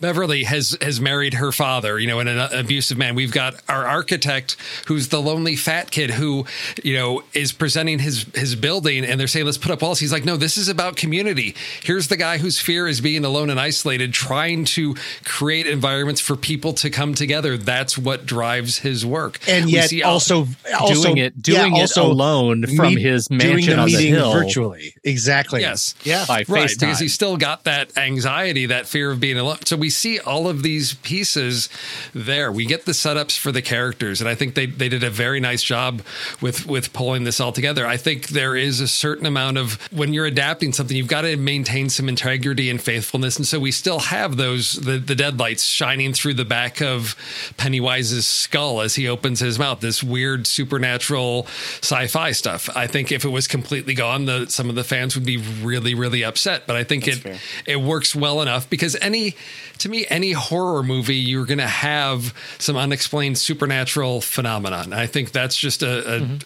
[0.00, 3.14] Beverly has has married her father, you know, and an abusive man.
[3.14, 6.46] We've got our architect who's the lonely fat kid who,
[6.82, 9.98] you know, is presenting his his building and they're saying let's put up walls.
[10.00, 13.50] He's like, "No, this is about community." Here's the guy whose fear is being alone
[13.50, 17.56] and isolated, trying to create environments for people to come together.
[17.56, 19.38] That's what drives his work.
[19.48, 20.48] And We yet see also,
[20.78, 23.96] also doing it doing yeah, it alone from meet- his doing mansion the on the
[23.96, 24.94] meeting hill virtually.
[25.04, 25.60] Exactly.
[25.60, 25.94] Yes.
[26.04, 26.24] Yeah.
[26.26, 26.80] by right FaceTime.
[26.80, 30.48] because he still got that anxiety that fear of being alone so we see all
[30.48, 31.68] of these pieces
[32.14, 32.50] there.
[32.50, 35.40] We get the setups for the characters and i think they, they did a very
[35.40, 36.02] nice job
[36.40, 37.86] with with pulling this all together.
[37.86, 41.36] I think there is a certain amount of when you're adapting something you've got to
[41.36, 46.12] maintain some integrity and faithfulness and so we still have those the, the deadlights shining
[46.12, 47.16] through the back of
[47.56, 51.46] pennywise's skull as he opens his mouth this weird supernatural
[51.82, 52.68] sci-fi stuff.
[52.74, 55.94] I think if it was completely gone the some of the fans would be really
[55.94, 57.38] really upset but i think it fair.
[57.66, 59.34] it works well enough because any
[59.78, 65.32] to me any horror movie you're going to have some unexplained supernatural phenomenon i think
[65.32, 66.36] that's just a, a mm-hmm.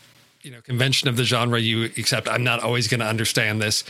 [0.42, 3.84] you know convention of the genre you accept i'm not always going to understand this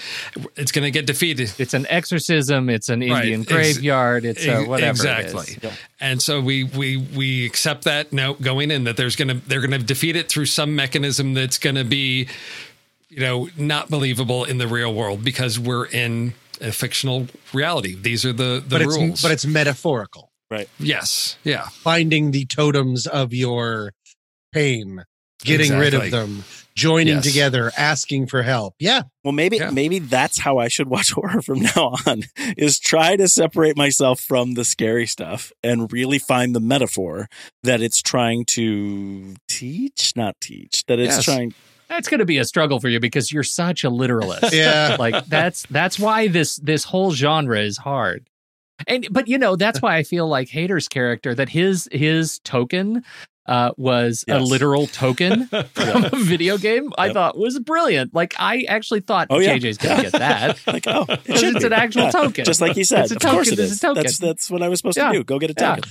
[0.56, 2.68] it's going to get defeated it's an exorcism.
[2.68, 4.24] It's an Indian Ex- graveyard.
[4.24, 4.90] It's a whatever.
[4.90, 5.72] exactly It is.
[6.00, 9.78] and so we we we accept that note going in that there's gonna they're gonna
[9.78, 12.28] defeat it through some mechanism that's gonna be
[13.08, 18.24] you know not believable in the real world because we're in a fictional reality these
[18.24, 20.30] are the the but rules it's but it's metaphorical.
[20.50, 20.68] Right.
[20.78, 23.92] Yes yeah Finding the totems of your
[24.52, 25.04] pain,
[25.42, 26.44] getting rid of them,
[26.74, 27.24] joining Yes.
[27.24, 28.74] together, asking for help.
[28.78, 29.02] Yeah.
[29.24, 29.70] Well, maybe Yeah.
[29.70, 32.24] maybe that's how I should watch horror from now on.
[32.56, 37.28] Is try to separate myself from the scary stuff and really find the metaphor
[37.62, 40.84] that it's trying to teach, not teach.
[40.86, 41.24] That it's Yes.
[41.24, 41.54] trying.
[41.92, 44.52] That's going to be a struggle for you because you're such a literalist.
[44.54, 44.96] Yeah.
[44.98, 48.26] like that's that's why this this whole genre is hard.
[48.86, 53.04] And but you know that's why I feel like Hader's character that his his token
[53.46, 56.92] uh, was a literal token from a video game.
[56.96, 58.14] I thought was brilliant.
[58.14, 59.56] Like I actually thought Oh, yeah.
[59.58, 60.58] JJ's gonna get that.
[60.66, 61.66] Like, oh, it it's be.
[61.66, 62.10] an actual Yeah.
[62.10, 62.44] token.
[62.44, 63.02] Just like he said.
[63.02, 64.02] It's a of course token, it it's a token.
[64.02, 65.08] That's that's what I was supposed Yeah.
[65.12, 65.24] to do.
[65.24, 65.74] Go get a Yeah.
[65.76, 65.90] token.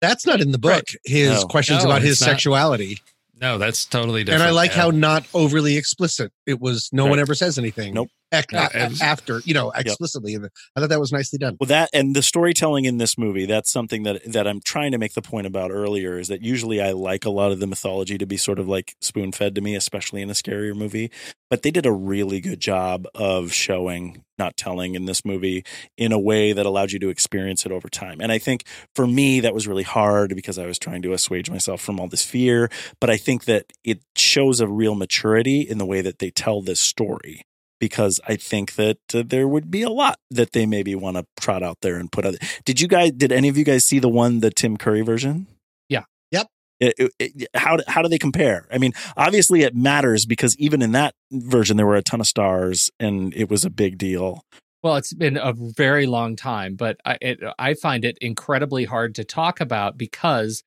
[0.00, 0.84] That's not in the book.
[1.04, 1.46] His No.
[1.46, 2.26] questions No, about his not.
[2.26, 2.98] sexuality.
[3.40, 4.42] No that's totally different.
[4.42, 4.82] And I like yeah.
[4.82, 6.88] how not overly explicit it was.
[6.92, 7.94] No one ever says anything.
[7.94, 8.08] Nope.
[8.32, 10.34] Ec- No, a- it was- after, you know, explicitly.
[10.34, 11.56] And I thought that was nicely done.
[11.60, 14.98] Well, that and the storytelling in this movie, that's something that that I'm trying to
[14.98, 18.18] make the point about earlier is that usually I like a lot of the mythology
[18.18, 21.10] to be sort of like spoon fed to me, especially in a scarier movie.
[21.48, 25.64] But they did a really good job of showing, not telling in this movie
[25.96, 28.20] in a way that allowed you to experience it over time.
[28.20, 28.64] And I think
[28.96, 32.08] for me, that was really hard because I was trying to assuage myself from all
[32.08, 32.68] this fear.
[33.00, 36.60] But I think that it shows a real maturity in the way that they tell
[36.62, 37.42] this story
[37.78, 41.26] because I think that uh, there would be a lot that they maybe want to
[41.40, 42.34] trot out there and put out.
[42.64, 43.12] Did you guys?
[43.12, 45.46] Did any of you guys see the one, the Tim Curry version?
[45.88, 46.04] Yeah.
[46.30, 46.48] Yep.
[46.80, 48.66] It- it- it- how how do they compare?
[48.70, 52.26] I mean, obviously it matters because even in that version there were a ton of
[52.26, 54.42] stars and it was a big deal.
[54.82, 59.14] Well, it's been a very long time, but I it, I find it incredibly hard
[59.16, 60.62] to talk about because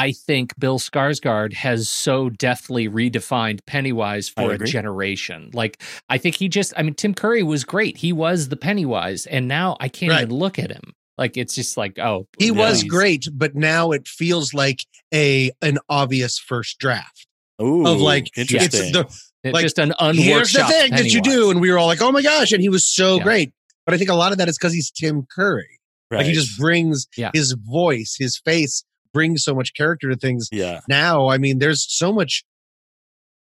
[0.00, 5.50] I think Bill Skarsgård has so deftly redefined Pennywise for a generation.
[5.52, 7.98] Like I think he just I mean Tim Curry was great.
[7.98, 10.22] He was the Pennywise and now I can't Right.
[10.22, 10.94] even look at him.
[11.18, 14.80] Like it's just like, oh, He was great, but now it feels like
[15.12, 17.26] a an obvious first draft
[17.60, 18.92] Ooh, of like it's interesting.
[18.92, 19.00] the
[19.44, 21.86] It's like, just an here's the unworkshopped thing that you do, and we were all
[21.86, 23.22] like, oh my gosh, and he was so Yeah.
[23.22, 23.52] great.
[23.84, 25.78] But I think a lot of that is because he's Tim Curry.
[26.10, 27.30] Like he just brings Yeah.
[27.34, 28.82] his voice, his face
[29.12, 30.48] brings so much character to things.
[30.52, 30.80] yeah.
[30.88, 32.44] Now, I mean, there's so much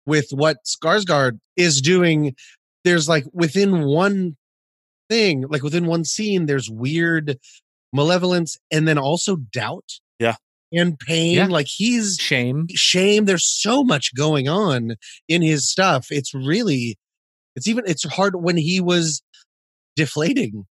[0.06, 2.34] with what Skarsgård is doing.
[2.84, 4.36] There's like within one
[5.08, 7.38] thing, like within one scene, there's weird
[7.92, 9.88] malevolence and then also doubt.
[10.18, 10.36] Yeah.
[10.72, 11.36] and pain.
[11.36, 11.46] Yeah.
[11.46, 12.66] Like he's Shame.
[12.70, 13.24] shame.
[13.24, 14.96] There's so much going on
[15.28, 16.06] in his stuff.
[16.10, 16.96] It's really,
[17.54, 19.22] it's even, it's hard when he was
[19.94, 20.66] deflating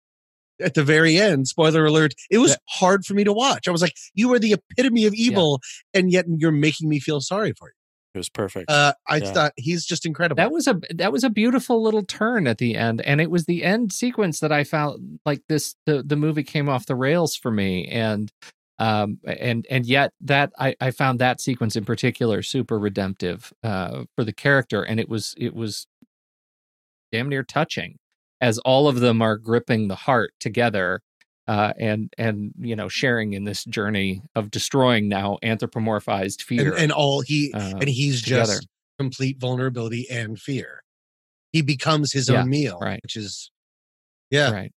[0.60, 1.48] at the very end.
[1.48, 2.14] Spoiler alert.
[2.30, 2.56] It was Yeah.
[2.68, 3.66] hard for me to watch.
[3.68, 5.60] I was like, you are the epitome of evil,
[5.92, 7.74] and yet you're making me feel sorry for you.
[8.14, 8.70] It was perfect.
[8.70, 9.32] Uh, I Yeah.
[9.32, 10.36] thought he's just incredible.
[10.40, 13.46] That was a that was a beautiful little turn at the end, and it was
[13.46, 15.74] the end sequence that I found like this.
[15.86, 18.30] The the movie came off the rails for me, and
[18.78, 24.05] um and and yet that I I found that sequence in particular super redemptive uh
[24.14, 25.88] for the character, and it was it was
[27.11, 27.96] damn near touching
[28.41, 31.01] as all of them are gripping the heart together.
[31.47, 36.85] Uh, and and you know sharing in this journey of destroying now anthropomorphized fear and,
[36.85, 38.55] and all he uh, and he's together.
[38.55, 38.66] just
[38.99, 40.82] complete vulnerability and fear.
[41.53, 42.99] He becomes his Yeah, own meal, right.
[43.03, 43.51] which is
[44.30, 44.72] yeah, right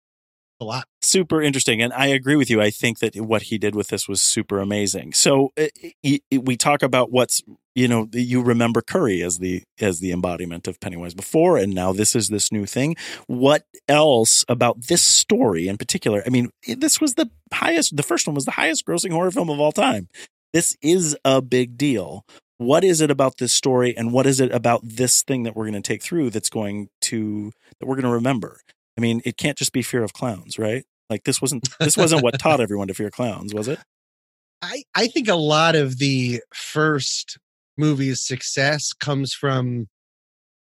[0.60, 0.86] a lot.
[1.00, 4.08] super interesting and i agree with you i think that what he did with this
[4.08, 5.68] was super amazing so uh,
[6.04, 7.42] i- i- we talk about what's
[7.78, 11.92] you know you remember curry as the as the embodiment of pennywise before and now
[11.92, 12.96] this is this new thing.
[13.28, 16.22] What else about this story in particular?
[16.26, 19.48] I mean this was the highest the first one was the highest grossing horror film
[19.48, 20.08] of all time.
[20.52, 22.24] This is a big deal.
[22.56, 25.70] What is it about this story and what is it about this thing that we're
[25.70, 28.58] going to take through that's going to that we're going to remember?
[28.96, 30.84] I mean, it can't just be fear of clowns, right?
[31.08, 33.78] Like this wasn't this wasn't what taught everyone to fear clowns, was it?
[34.62, 37.38] I I think a lot of the first
[37.78, 39.88] movie's success comes from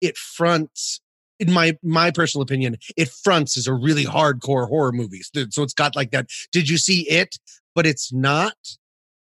[0.00, 1.00] it fronts
[1.38, 5.74] in my my personal opinion it fronts as a really hardcore horror movie so it's
[5.74, 7.36] got like that did you see it?
[7.74, 8.52] But it's not.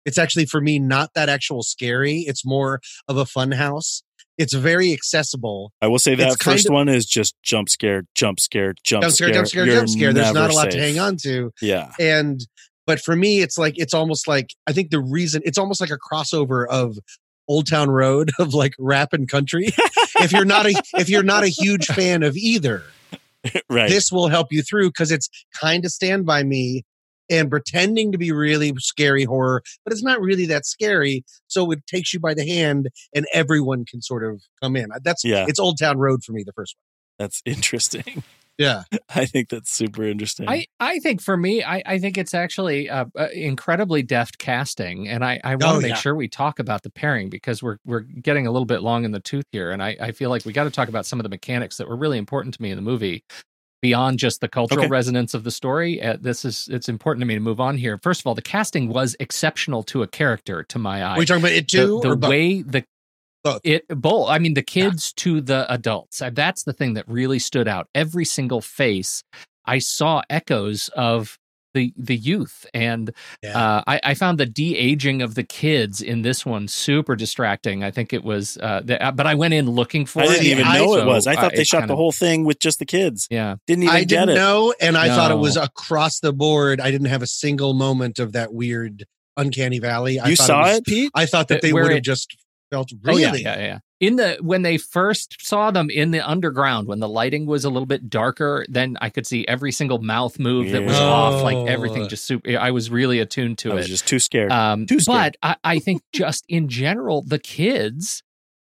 [0.05, 2.19] It's actually for me not that actual scary.
[2.27, 4.03] It's more of a fun house.
[4.37, 5.71] It's very accessible.
[5.81, 9.03] I will say that It's first of- one is just jump scare, jump scare, jump,
[9.03, 10.13] jump scare scare, jump scare You're jump scare.
[10.13, 11.51] There's not a lot to hang on to.
[11.61, 12.45] Yeah, and
[12.85, 15.89] but for me it's like it's almost like i think the reason it's almost like
[15.89, 16.97] a crossover of
[17.47, 19.67] old town road of like rap and country
[20.19, 22.83] if you're not a if you're not a huge fan of either
[23.69, 23.89] right.
[23.89, 25.29] this will help you through because it's
[25.59, 26.83] kind of stand by me
[27.29, 31.85] and pretending to be really scary horror but it's not really that scary so it
[31.87, 35.45] takes you by the hand and everyone can sort of come in that's Yeah.
[35.47, 36.83] it's old town road for me the first one.
[37.19, 38.23] That's interesting.
[38.59, 38.83] One yeah
[39.15, 40.47] I think that's super interesting.
[40.47, 45.07] I, I think for me, I, I think it's actually uh, uh, incredibly deft casting,
[45.07, 46.01] and I, I want to Oh, make yeah.
[46.01, 49.11] sure we talk about the pairing because we're we're getting a little bit long in
[49.11, 51.23] the tooth here, and I, I feel like we got to talk about some of
[51.23, 53.23] the mechanics that were really important to me in the movie,
[53.81, 54.89] beyond just the cultural Okay.
[54.89, 56.01] resonance of the story.
[56.01, 57.97] Uh, this is it's important to me to move on here.
[58.03, 61.15] First of all, the casting was exceptional to a character to my eye.
[61.15, 62.29] are we talking about it too the or both?
[62.29, 62.83] way the
[63.43, 63.61] Both.
[63.65, 67.39] it both i mean the kids to the adults Uh, that's the thing that really
[67.39, 69.23] stood out every single face
[69.65, 71.37] i saw echoes of
[71.73, 73.57] the the youth and Yeah.
[73.57, 77.89] uh, I, I found the de-aging of the kids in this one super distracting i
[77.91, 80.65] think it was uh, the, uh, but i went in looking for I didn't even
[80.67, 81.25] I- know it was.
[81.27, 83.27] I uh, thought they shot kind the of- whole thing with just the kids.
[83.31, 84.35] yeah Didn't even I get didn't it.
[84.35, 86.79] know, and I thought it was across the board.
[86.79, 90.19] I didn't have a single moment of that weird uncanny valley.
[90.19, 91.11] I you thought saw was- it, Pete?
[91.15, 92.37] I thought that Uh, they would have just
[92.73, 93.79] felt Oh yeah, yeah, yeah.
[93.99, 97.69] In the when they first saw them in the underground, when the lighting was a
[97.69, 101.03] little bit darker, then I could see every single mouth move that was Yeah.
[101.05, 101.65] off, like Oh.
[101.65, 102.57] everything just super.
[102.57, 103.75] I was really attuned to I it.
[103.77, 104.51] was just too scared.
[104.51, 105.37] Um, Too scared.
[105.41, 108.23] but I, I think just in general, the kids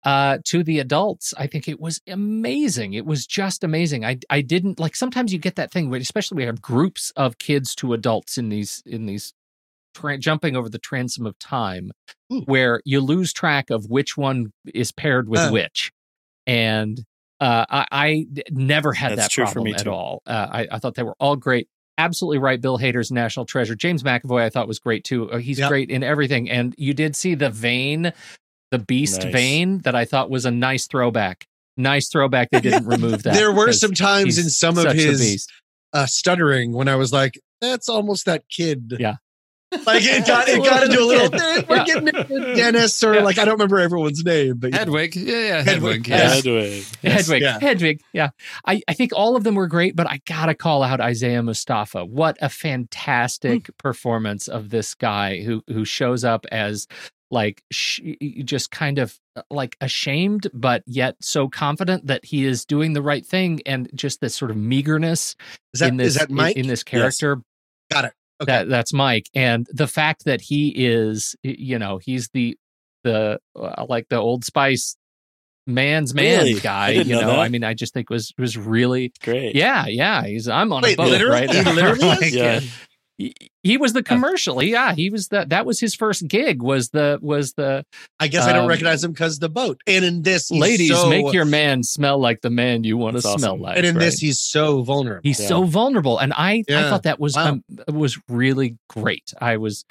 [0.04, 2.92] uh, to the adults, I think it was amazing.
[2.92, 4.04] It was just amazing.
[4.04, 4.94] I I didn't like.
[4.96, 8.50] Sometimes you get that thing, where especially we have groups of kids to adults in
[8.50, 9.32] these in these
[9.94, 11.90] tra- jumping over the transom of time,
[12.32, 12.42] Ooh.
[12.46, 15.50] where you lose track of which one is paired with Uh.
[15.50, 15.92] which,
[16.46, 17.02] and
[17.40, 19.90] uh, I, I never had That's that true for problem me, at too.
[19.90, 20.22] all.
[20.26, 22.60] Uh, I, I thought they were all great absolutely right.
[22.60, 23.76] Bill Hader's national treasure.
[23.76, 25.30] James McAvoy, I thought was great too.
[25.30, 25.68] Uh, He's Yep.
[25.68, 26.50] great in everything.
[26.50, 28.12] And you did see the vein,
[28.72, 29.32] the beast Nice.
[29.32, 31.46] vein that I thought was a nice throwback.
[31.76, 32.50] Nice throwback.
[32.50, 33.34] They didn't remove that.
[33.34, 35.46] there were some times in some of his
[35.92, 39.14] uh, stuttering when I was like, "That's almost that kid." Yeah.
[39.86, 41.34] Like it got it got into a little.
[41.34, 43.22] "Eh, We're getting it, Dennis or Yeah.
[43.22, 45.16] like I don't remember everyone's name, but Hedwig.
[45.16, 46.08] Yeah, yeah, Hedwig, Hedwig.
[46.08, 46.44] yes.
[46.44, 46.44] Yes.
[46.44, 47.12] Hedwig.
[47.12, 47.58] Hedwig, yeah.
[47.60, 48.28] Hedwig, yeah.
[48.66, 52.04] I, I think all of them were great, but I gotta call out Isaiah Mustafa.
[52.04, 53.72] What a fantastic Hmm.
[53.78, 56.86] performance of this guy who who shows up as
[57.30, 58.00] like sh-
[58.44, 63.02] just kind of uh, like ashamed, but yet so confident that he is doing the
[63.02, 65.34] right thing, and just this sort of meagerness
[65.72, 66.56] is that in this is that Mike?
[66.56, 67.40] in, this character.
[67.90, 68.12] Got it.
[68.42, 68.50] Okay.
[68.52, 72.56] That that's Mike, and the fact that he is, you know, he's the
[73.04, 74.96] the uh, like the Old Spice
[75.66, 76.60] man's man Really?
[76.60, 76.90] Guy.
[76.90, 77.40] You know know.
[77.40, 79.54] I mean, I just think was was really Great.
[79.54, 80.24] yeah, yeah.
[80.24, 81.46] He's I'm on Wait, a boat, literally?
[81.46, 81.66] right?
[81.74, 81.98] Literally?
[82.06, 82.60] Like, Yeah.
[83.18, 84.62] He, he was the commercial.
[84.62, 86.62] Yeah, he was the that was his first gig.
[86.62, 87.84] Was the was the
[88.18, 89.80] I guess I don't Um, recognize him because the boat.
[89.86, 93.16] And in this, he's ladies so- make your man smell like the man you want
[93.16, 93.60] to That's smell awesome.
[93.62, 93.76] like.
[93.76, 95.20] And in this, he's so vulnerable.
[95.22, 95.46] he's Yeah.
[95.48, 97.48] so vulnerable, and I I thought that was Wow.
[97.48, 99.32] um, was really great.
[99.40, 99.84] I was.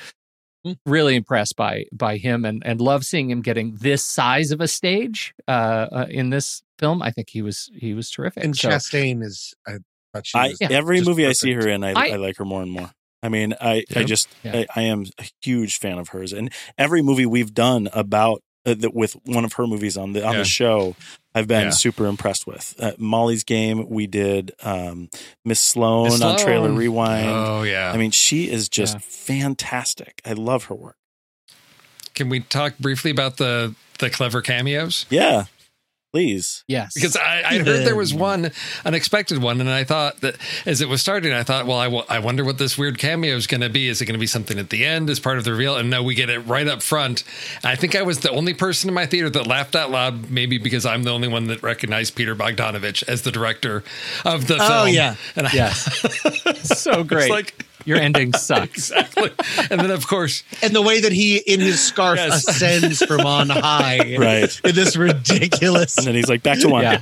[0.66, 0.72] Hmm.
[0.86, 4.68] Really impressed by by him and and love seeing him getting this size of a
[4.70, 5.52] stage uh,
[5.92, 7.02] uh in this film.
[7.02, 8.46] I think he was he was terrific.
[8.46, 9.54] and So- Chastain is.
[9.68, 9.80] I
[10.14, 12.46] thought I was every just movie I see her in, I, I- I, like her
[12.46, 12.92] more and more.
[13.24, 14.58] I mean, I I just Yeah.
[14.58, 18.74] I, I am a huge fan of hers, and every movie we've done about uh,
[18.76, 20.40] that with one of her movies on the on Yeah.
[20.40, 20.96] the show,
[21.36, 21.70] I've been Yeah.
[21.72, 22.76] super impressed with.
[22.80, 25.10] Uh, Molly's Game, we did um,
[25.44, 27.28] Miss Sloan, Miss on Trailer Rewind.
[27.30, 27.92] Oh yeah.
[27.92, 30.22] I mean, she is just fantastic.
[30.26, 30.98] I love her work.
[32.14, 35.06] Can we talk briefly about the the clever cameos?
[35.10, 35.46] Yeah,
[36.14, 36.64] please.
[36.68, 38.52] yes, Because I, I heard there was one
[38.86, 40.36] unexpected one, and I thought that
[40.66, 43.36] as it was starting, I thought, well, I, w- I wonder what this weird cameo
[43.36, 43.88] is going to be.
[43.90, 45.76] Is it going to be something at the end as part of the reveal?
[45.76, 47.24] And no, we get it right up front.
[47.64, 50.60] I think I was the only person in my theater that laughed out loud, maybe
[50.60, 53.84] because I'm the only one that recognized Peter Bogdanovich as the director
[54.24, 54.72] of the oh, film.
[54.72, 55.16] Oh, yeah.
[55.36, 55.84] and I, Yes.
[56.80, 57.32] so it's great.
[57.32, 58.92] like Your ending sucks.
[58.92, 59.32] exactly.
[59.70, 62.48] And then of course, and the way that he in his scarf Yes.
[62.48, 64.62] ascends from on high, Right.
[64.64, 65.98] In this ridiculous.
[65.98, 66.84] And then he's like, back to one.
[66.84, 67.02] Yeah.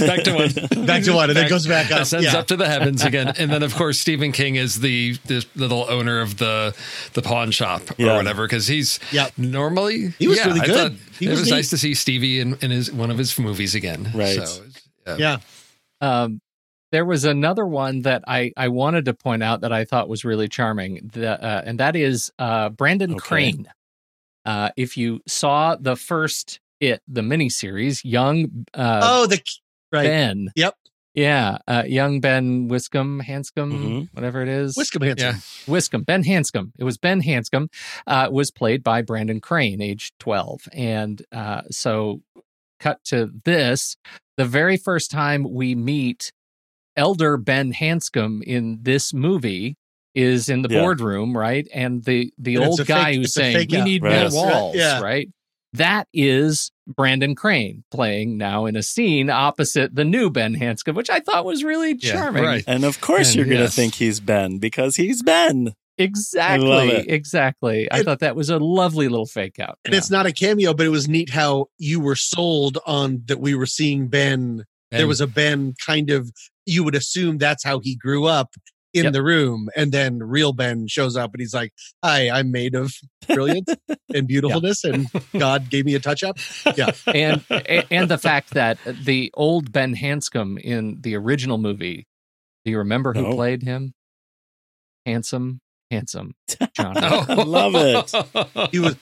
[0.00, 0.52] back to one.
[0.86, 2.02] Back to one, and then goes back up.
[2.02, 2.38] Ascends Yeah.
[2.38, 5.86] up to the heavens again, and then of course Stephen King is the the little
[5.90, 6.72] owner of the
[7.14, 8.16] the pawn shop or Yeah.
[8.16, 9.32] whatever because he's Yep.
[9.38, 10.98] normally He was yeah, really good.
[11.18, 11.54] He it was was, neat.
[11.56, 14.10] nice to see Stevie in, in his one of his movies again.
[14.14, 14.46] Right.
[14.46, 14.62] So,
[15.06, 15.16] yeah.
[15.18, 15.38] yeah.
[16.00, 16.40] Um,
[16.92, 20.24] there was another one that I, I wanted to point out that I thought was
[20.24, 23.20] really charming, the, uh, and that is uh, Brandon Okay.
[23.20, 23.68] Crane.
[24.44, 29.40] Uh, if you saw the first It, the miniseries, young uh, oh, the
[29.92, 30.02] right.
[30.04, 30.74] Ben, Yep.
[31.14, 34.08] yeah, uh, young Ben Wiscombe, Hanscom, Mhm.
[34.12, 35.26] whatever it is, Wiscombe Hanson.
[35.36, 35.72] Yeah.
[35.72, 36.72] Wiscombe, Ben Hanscom.
[36.78, 37.68] It was Ben Hanscom,
[38.06, 40.68] uh, was played by Brandon Crane, age 12.
[40.72, 42.20] And uh, so,
[42.80, 43.96] cut to this
[44.36, 46.32] the very first time we meet
[46.96, 49.76] elder Ben Hanscom in this movie
[50.14, 50.80] is in the Yeah.
[50.80, 51.66] boardroom, right?
[51.72, 54.10] And the, the And old guy fake- who's saying, We out." need Right.
[54.12, 55.00] more Yes, walls, yeah.
[55.00, 55.28] right?
[55.74, 61.08] That is Brandon Crane playing now in a scene opposite the new Ben Hanscom, which
[61.08, 62.44] I thought was really Yeah, charming.
[62.44, 62.64] right.
[62.66, 65.72] And of course, And you're going to think he's Ben because he's Ben.
[65.96, 66.88] Exactly.
[66.90, 67.10] it.
[67.10, 67.90] Exactly.
[67.90, 69.78] I And- thought that was a lovely little fake out.
[69.84, 73.40] And it's not a cameo, but it was neat how you were sold on that
[73.40, 74.64] we were seeing Ben.
[74.90, 76.30] There was a Ben kind of,
[76.66, 78.50] you would assume that's how he grew up
[78.94, 79.12] in Yep.
[79.14, 79.68] the room.
[79.74, 81.72] And then real Ben shows up and he's like,
[82.04, 82.92] Hi, I'm made of
[83.26, 83.74] brilliance
[84.14, 84.84] and beautifulness.
[84.84, 85.06] And
[85.38, 86.36] God gave me a touch up.
[86.76, 86.90] Yeah.
[87.14, 87.42] And
[87.90, 92.06] and the fact that the old Ben Hanscom in the original movie,
[92.64, 93.34] do you remember who No.
[93.34, 93.94] played him?
[95.06, 95.60] Handsome,
[95.90, 96.34] handsome
[96.76, 96.94] John.
[96.96, 98.70] Oh, Love it.
[98.70, 98.96] He was,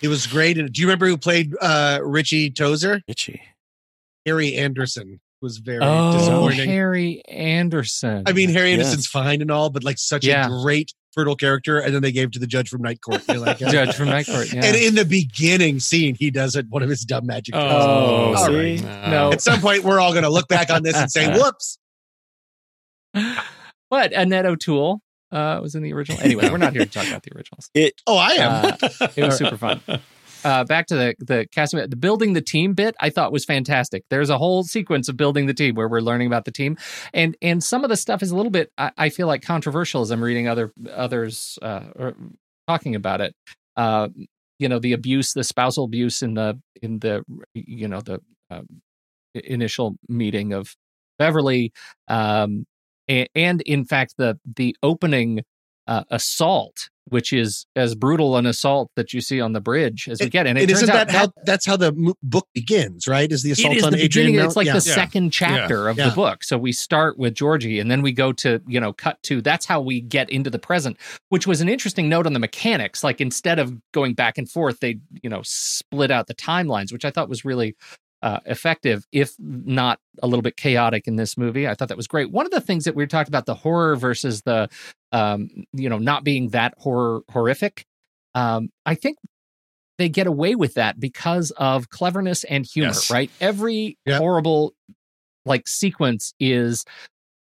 [0.00, 0.54] he was great.
[0.54, 3.00] Do you remember who played uh, Richie Tozier?
[3.08, 3.40] Richie.
[4.26, 6.68] Harry Anderson was very Oh, disappointing.
[6.68, 8.24] Harry Anderson.
[8.26, 8.78] I mean, Harry Yes.
[8.80, 10.46] Anderson's fine and all, but like such Yeah.
[10.46, 11.78] a great fertile character.
[11.78, 13.22] And then they gave to the judge from Night Court.
[13.28, 14.52] You're Judge from Night Court.
[14.52, 14.64] Yeah.
[14.64, 17.66] And in the beginning scene, he does it one of his dumb magic tricks.
[17.68, 18.76] Oh, All see?
[18.82, 19.10] right.
[19.10, 19.32] No.
[19.32, 21.78] At some point, we're all going to look back on this and say, "Whoops!"
[23.90, 25.00] but Annette O'Toole
[25.32, 26.20] uh, was in the original.
[26.22, 27.70] Anyway, we're not here to talk about the originals.
[28.06, 28.64] Oh, I am.
[29.00, 29.80] Uh, it was super fun.
[30.44, 32.94] Uh, back to the the cast, the building the team bit.
[33.00, 34.04] I thought was fantastic.
[34.08, 36.76] There's a whole sequence of building the team where we're learning about the team,
[37.12, 38.70] and and some of the stuff is a little bit.
[38.78, 42.12] I, I feel like controversial as I'm reading other others uh,
[42.68, 43.34] talking about it.
[43.76, 44.08] Uh,
[44.58, 47.24] you know, the abuse, the spousal abuse in the in the
[47.54, 48.20] you know the
[48.50, 48.62] i-
[49.34, 50.74] initial meeting of
[51.18, 51.72] Beverly,
[52.08, 52.64] um,
[53.08, 55.42] and, and in fact the the opening
[55.86, 60.20] uh, assault, which is as brutal an assault that you see on the bridge as
[60.20, 60.46] we get.
[60.46, 61.92] And it and turns isn't out that how that's how the
[62.22, 63.30] book begins, right?
[63.30, 64.26] Is the assault is on the Adrian?
[64.28, 64.36] beginning.
[64.36, 64.72] Mel- It's like yeah.
[64.74, 66.08] the second chapter of Yeah.
[66.10, 66.44] the book.
[66.44, 69.40] So we start with Georgie, and then we go to you know cut to.
[69.40, 70.96] That's how we get into the present,
[71.28, 73.02] which was an interesting note on the mechanics.
[73.04, 77.04] Like instead of going back and forth, they you know split out the timelines, which
[77.04, 77.76] I thought was really
[78.22, 81.68] uh, effective, if not a little bit chaotic in this movie.
[81.68, 82.30] I thought that was great.
[82.30, 84.68] One of the things that we talked about the horror versus the
[85.12, 87.84] um, you know not being that horror horrific.
[88.34, 89.18] Um, I think
[89.98, 93.10] they get away with that because of cleverness and humor, Yes.
[93.10, 93.30] right?
[93.40, 94.18] Every Yep.
[94.20, 94.74] horrible
[95.44, 96.84] like sequence is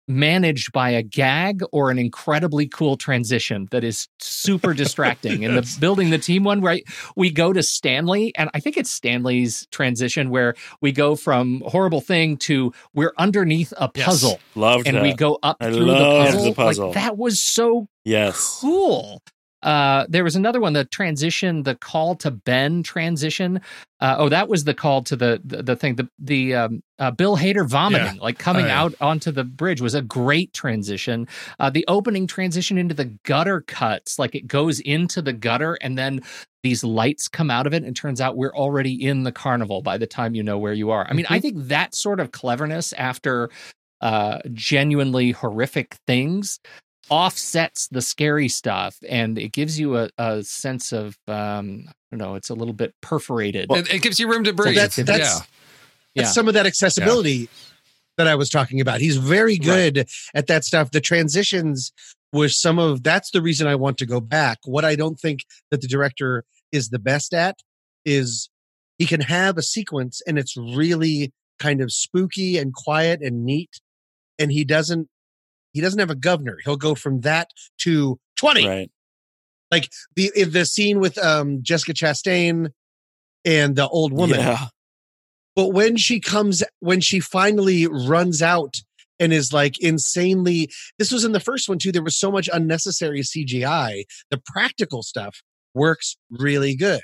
[0.09, 5.43] managed by a gag or an incredibly cool transition that is super distracting.
[5.43, 6.85] In the building the team one, right?
[7.17, 12.01] We go to Stanley, and I think it's Stanley's transition where we go from horrible
[12.01, 14.07] thing to we're underneath a Yes.
[14.07, 14.41] puzzle.
[14.55, 15.03] Loved and that.
[15.03, 16.45] we go up I through the puzzle.
[16.45, 16.87] the puzzle.
[16.87, 18.59] Like, that was so yes.
[18.61, 19.23] cool.
[19.63, 23.61] Uh, there was another one, the transition, the call to Ben transition.
[24.01, 25.95] Uh, oh, that was the call to the the, the thing.
[25.97, 28.83] The the um, uh, Bill Hader vomiting, like coming Oh, yeah.
[28.83, 31.29] out onto the bridge, was a great transition.
[31.61, 35.97] Uh, the opening transition into the gutter cuts, like it goes into the gutter and
[35.97, 36.21] then
[36.65, 39.99] these lights come out of it, and turns out we're already in the carnival by
[39.99, 41.07] the time you know where you are.
[41.09, 43.51] I mean, I think that sort of cleverness after
[44.01, 46.59] uh, genuinely horrific things
[47.13, 52.19] offsets the scary stuff and it gives you a, a sense of um i don't
[52.19, 54.77] know it's a little bit perforated It, it gives you room to breathe.
[54.77, 55.41] that's- that's-
[56.15, 56.23] yeah.
[56.23, 57.49] yeah some of that accessibility
[58.19, 59.01] that I was talking about.
[59.01, 60.91] He's very good at that stuff.
[60.91, 61.93] The transitions
[62.31, 64.59] was some of that's the reason I want to go back.
[64.67, 65.41] What I don't think
[65.71, 67.57] that the director is the best at
[68.05, 68.51] is
[68.99, 73.81] he can have a sequence and it's really kind of spooky and quiet and neat
[74.39, 75.09] and he doesn't
[75.73, 76.59] he doesn't have a governor.
[76.65, 78.91] He'll go from that to 20 Right.
[80.17, 82.71] the the scene with um Jessica Chastain
[83.45, 84.41] and the old woman.
[84.41, 84.67] Yeah.
[85.55, 88.77] But when she comes, when she finally runs out
[89.21, 91.93] and is like insanely, this was in the first one too.
[91.93, 94.05] There was so much unnecessary CGI.
[94.31, 95.43] The practical stuff
[95.75, 97.03] works really good.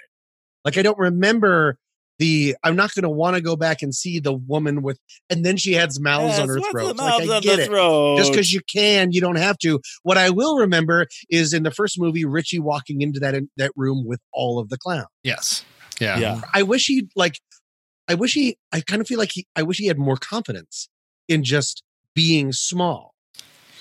[0.65, 1.79] Like I don't remember
[2.19, 2.57] the.
[2.65, 4.99] I'm not going to want to go back and see the woman with,
[5.31, 6.97] and then she has mouths Yes, on her what's the throat.
[6.97, 7.67] Like I get the it.
[7.67, 8.17] throat?
[8.19, 9.81] Just because you can, you don't have to.
[10.03, 14.05] What I will remember is in the first movie, Richie walking into that that room
[14.07, 15.07] with all of the clowns.
[15.23, 15.65] Yes.
[16.01, 16.19] Yeah.
[16.19, 16.35] Yeah.
[16.35, 16.45] Mm-hmm.
[16.55, 17.41] I wish he like
[18.09, 20.89] I wish he I kind of feel like he I wish he had more confidence
[21.29, 21.83] in just
[22.15, 23.15] being small.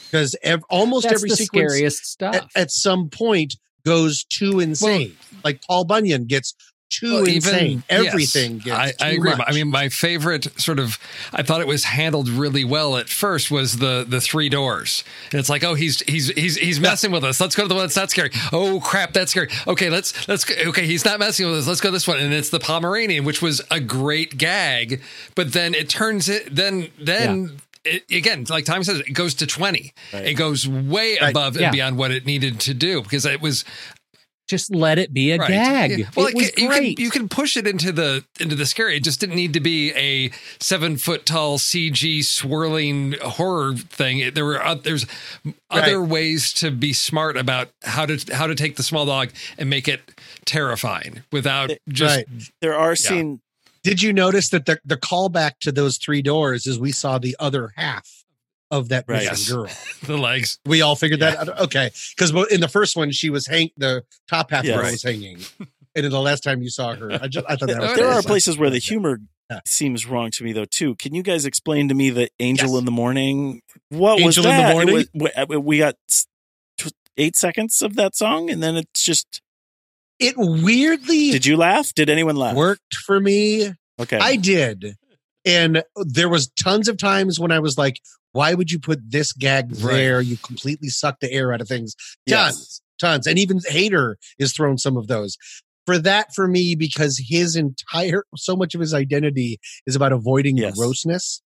[0.06, 4.60] Because ev- almost that's every the sequence scariest stuff at, at some point goes too
[4.60, 5.16] insane.
[5.44, 6.56] like Paul Bunyan gets
[6.90, 7.84] too Well, insane.
[7.90, 8.08] yes.
[8.08, 9.32] Everything gets I, I agree.
[9.36, 9.46] much.
[9.48, 10.98] I mean, my favorite sort of,
[11.34, 15.04] I thought it was handled really well at first was the the three doors.
[15.32, 17.40] And it's like, oh, he's he's he's he's messing with us.
[17.42, 18.32] Let's go to the one that's not scary.
[18.54, 19.50] Oh crap, that's scary.
[19.68, 21.68] Okay, let's let's okay, he's not messing with us.
[21.68, 22.20] Let's go this one.
[22.20, 25.02] And it's the Pomeranian, which was a great gag.
[25.36, 27.60] But then it turns it then then.
[27.90, 29.94] It, again, like Tom says, it goes to 20.
[30.12, 31.30] It goes way Right.
[31.32, 31.68] above Yeah.
[31.68, 33.64] and beyond what it needed to do because it was
[34.48, 35.50] just let it be a Right.
[35.50, 36.10] gag Yeah.
[36.16, 38.66] Well, it was can, you great can you can push it into the into the
[38.66, 38.98] scary.
[38.98, 44.20] It just didn't need to be a seven foot tall CG swirling horror thing.
[44.20, 45.06] It- There were oth- there's
[45.70, 49.70] other ways to be smart about how to how to take the small dog and
[49.70, 50.02] make it
[50.46, 52.26] terrifying without just Right.
[52.62, 53.40] There are scenes.
[53.84, 57.36] Did you notice that the the callback to those three doors is we saw the
[57.40, 58.24] other half
[58.72, 59.30] of that Right.
[59.30, 59.68] missing girl?
[60.04, 60.60] the legs.
[60.66, 61.60] We all figured that out.
[61.62, 61.90] Okay.
[62.16, 64.72] Because in the first one, she was hang the top half Yes.
[64.74, 64.92] of her Right.
[64.94, 65.40] was hanging.
[65.96, 68.08] And in the last time you saw her, I just I thought that was There
[68.08, 68.26] are nice.
[68.26, 69.62] places where the humor Yeah.
[69.66, 70.66] seems wrong to me, though.
[70.66, 70.96] Too.
[70.96, 72.80] Can you guys explain to me the Angel Yes.
[72.80, 73.62] in the Morning?
[73.90, 74.74] What was Angel in the that?
[74.74, 74.96] Morning?
[74.96, 75.96] was- we- uh, got
[77.18, 79.42] eight seconds of that song, and then it's just.
[80.20, 81.94] It weirdly Did you laugh?
[81.94, 82.56] Did anyone laugh?
[82.56, 83.72] worked for me.
[84.00, 84.18] Okay.
[84.18, 84.96] I did.
[85.46, 88.02] And there was tons of times when I was like,
[88.38, 89.94] why would you put this gag Right.
[89.96, 90.22] there?
[90.22, 91.96] You completely suck the air out of things.
[92.28, 92.54] Yes.
[92.54, 93.28] Tons, tons.
[93.28, 95.38] And even Hader is thrown some of those.
[95.88, 99.58] For that, for me, because his entire, so much of his identity
[99.88, 100.76] is about avoiding Yes.
[100.78, 101.42] grossness,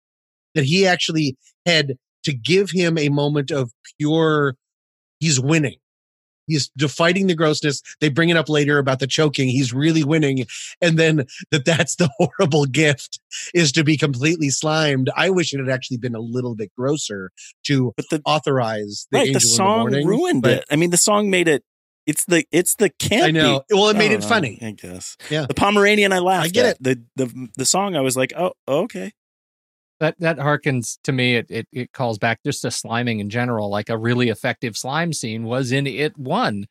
[0.54, 4.54] that he actually had to give him a moment of pure,
[5.18, 5.78] he's winning.
[6.46, 7.82] He's fighting the grossness.
[8.00, 9.48] They bring it up later about the choking.
[9.48, 10.46] He's really winning.
[10.80, 13.20] And then that that's the horrible gift
[13.54, 15.10] is to be completely slimed.
[15.16, 17.30] I wish it had actually been a little bit grosser
[17.66, 20.06] to But the authorize the right, angel the the song morning.
[20.06, 20.64] ruined but it.
[20.70, 21.64] I mean, the song made it.
[22.06, 23.22] It's the it's the campy.
[23.24, 23.62] I know.
[23.70, 24.58] Well, it made it know, funny.
[24.62, 25.16] I guess.
[25.28, 25.46] Yeah.
[25.46, 26.46] The Pomeranian, I laughed.
[26.46, 26.82] I get at.
[26.82, 29.12] The the the song, I was like, oh, okay.
[30.00, 33.68] That that harkens to me it, it it calls back just to sliming in general
[33.70, 36.66] like a really effective slime scene was in it one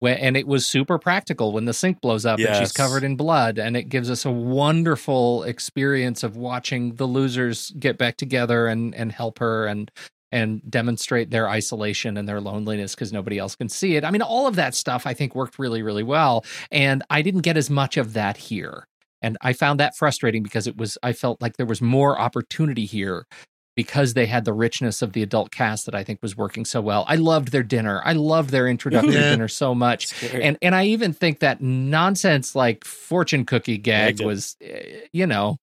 [0.00, 3.14] when, and it was super practical when the sink blows up and she's covered in
[3.14, 8.66] blood and it gives us a wonderful experience of watching the losers get back together
[8.66, 9.90] and and help her and
[10.32, 14.04] and demonstrate their isolation and their loneliness because nobody else can see it.
[14.04, 16.44] I mean, all of that stuff I think worked really, really well.
[16.70, 18.88] And I didn't get as much of that here.
[19.22, 22.84] And I found that frustrating because it was, I felt like there was more opportunity
[22.84, 23.26] here
[23.74, 26.80] because they had the richness of the adult cast that I think was working so
[26.82, 27.06] well.
[27.08, 28.02] I loved their dinner.
[28.04, 29.30] I loved their introductory Yeah.
[29.30, 30.12] dinner so much.
[30.22, 35.56] And and I even think that nonsense like fortune cookie gag was, eh, you know,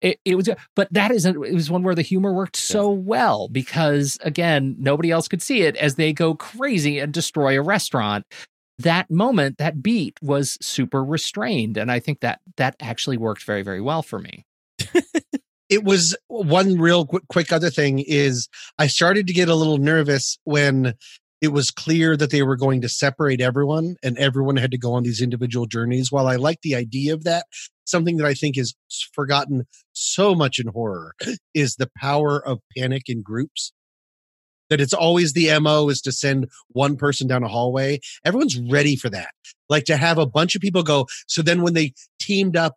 [0.00, 2.88] it, it was but that is a, it was one where the humor worked so
[2.90, 7.62] well because again nobody else could see it as they go crazy and destroy a
[7.62, 8.24] restaurant
[8.78, 13.62] that moment that beat was super restrained and i think that that actually worked very
[13.62, 14.44] very well for me
[15.68, 18.48] it was one real quick, quick other thing is
[18.78, 20.94] I started to get a little nervous when
[21.40, 24.94] it was clear that they were going to separate everyone and everyone had to go
[24.94, 26.10] on these individual journeys.
[26.10, 27.46] While I like the idea of that,
[27.84, 28.74] something that I think is
[29.12, 31.14] forgotten so much in horror
[31.54, 33.72] is the power of panic in groups.
[34.70, 38.00] That it's always the MO is to send one person down a hallway.
[38.24, 39.30] Everyone's ready for that.
[39.68, 41.06] Like to have a bunch of people go.
[41.28, 42.74] So then when they teamed up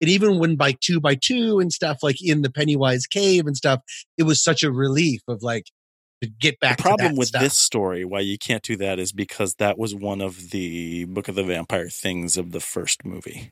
[0.00, 3.56] and even when by two by two and stuff like in the Pennywise cave and
[3.56, 3.80] stuff,
[4.18, 5.66] it was such a relief of like
[6.22, 6.78] to get back.
[6.78, 7.42] The problem with stuff.
[7.42, 11.28] this story, why you can't do that, is because that was one of the Book
[11.28, 13.50] of the Vampire things of the first movie.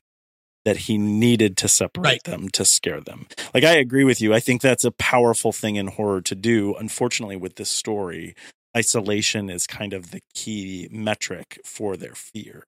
[0.65, 2.25] That he needed to separate Right.
[2.25, 3.27] them to scare them.
[3.53, 4.33] Like I agree with you.
[4.33, 6.75] I think that's a powerful thing in horror to do.
[6.77, 8.35] Unfortunately, with this story,
[8.77, 12.65] isolation is kind of the key metric for their fear.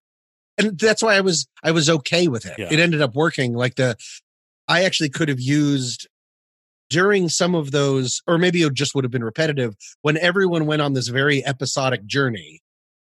[0.59, 2.55] and that's why I was I was okay with it.
[2.59, 2.69] Yeah.
[2.71, 3.55] It ended up working.
[3.55, 3.97] Like the
[4.69, 6.07] I actually could have used
[6.91, 10.83] during some of those, or maybe it just would have been repetitive when everyone went
[10.83, 12.61] on this very episodic journey.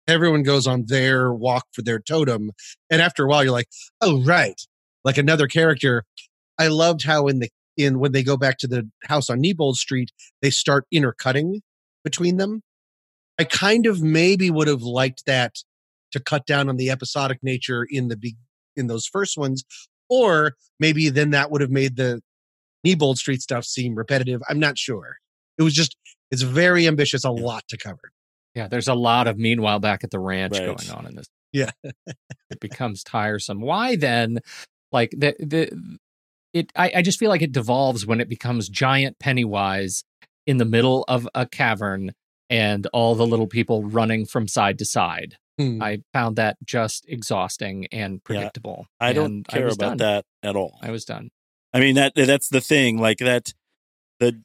[0.08, 2.52] Everyone goes on their walk for their totem,
[2.92, 3.68] and after a while, you're like,
[4.02, 4.60] "Oh, right!"
[5.06, 6.04] Like another character.
[6.60, 9.76] I loved how in the in when they go back to the house on Neibolt
[9.76, 11.62] Street, they start intercutting
[12.04, 12.62] between them.
[13.38, 15.56] I kind of maybe would have liked that
[16.14, 18.38] to cut down on the episodic nature in the be-
[18.78, 19.64] in those first ones,
[20.10, 22.22] or maybe then that would have made the
[22.86, 24.42] Neibolt Street stuff seem repetitive.
[24.50, 25.18] I'm not sure.
[25.58, 25.96] It was just
[26.32, 28.12] it's very ambitious, a lot to cover.
[28.56, 30.66] yeah there's a lot of meanwhile back at the ranch Right.
[30.66, 31.72] going on in this Yeah.
[32.50, 34.40] it becomes tiresome why then
[34.92, 35.98] like the the
[36.54, 40.04] it I, I just feel like it devolves when it becomes giant pennywise
[40.48, 42.12] in the middle of a cavern
[42.50, 45.82] and all the little people running from side to side Hmm.
[45.82, 49.98] i found that just exhausting and predictable I don't And care was about done.
[50.00, 50.78] that at all.
[50.82, 51.30] i was done
[51.74, 52.98] I mean that that's the thing.
[53.00, 53.54] Like that
[54.20, 54.42] the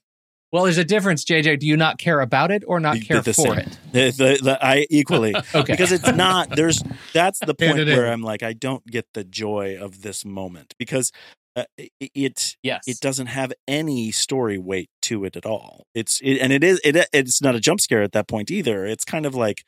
[0.53, 3.35] well there's a difference jj do you not care about it or not care the
[3.35, 3.59] for same.
[3.59, 6.83] it The, the, I equally okay because it's not there's
[7.13, 10.75] that's the point it where I'm like I don't get the joy of this moment
[10.79, 11.13] because
[11.57, 15.87] uh, it, it yes it doesn't have any story weight to it at all.
[15.95, 18.87] It's it, and it is it it's not a jump scare at that point either.
[18.87, 19.65] It's kind of like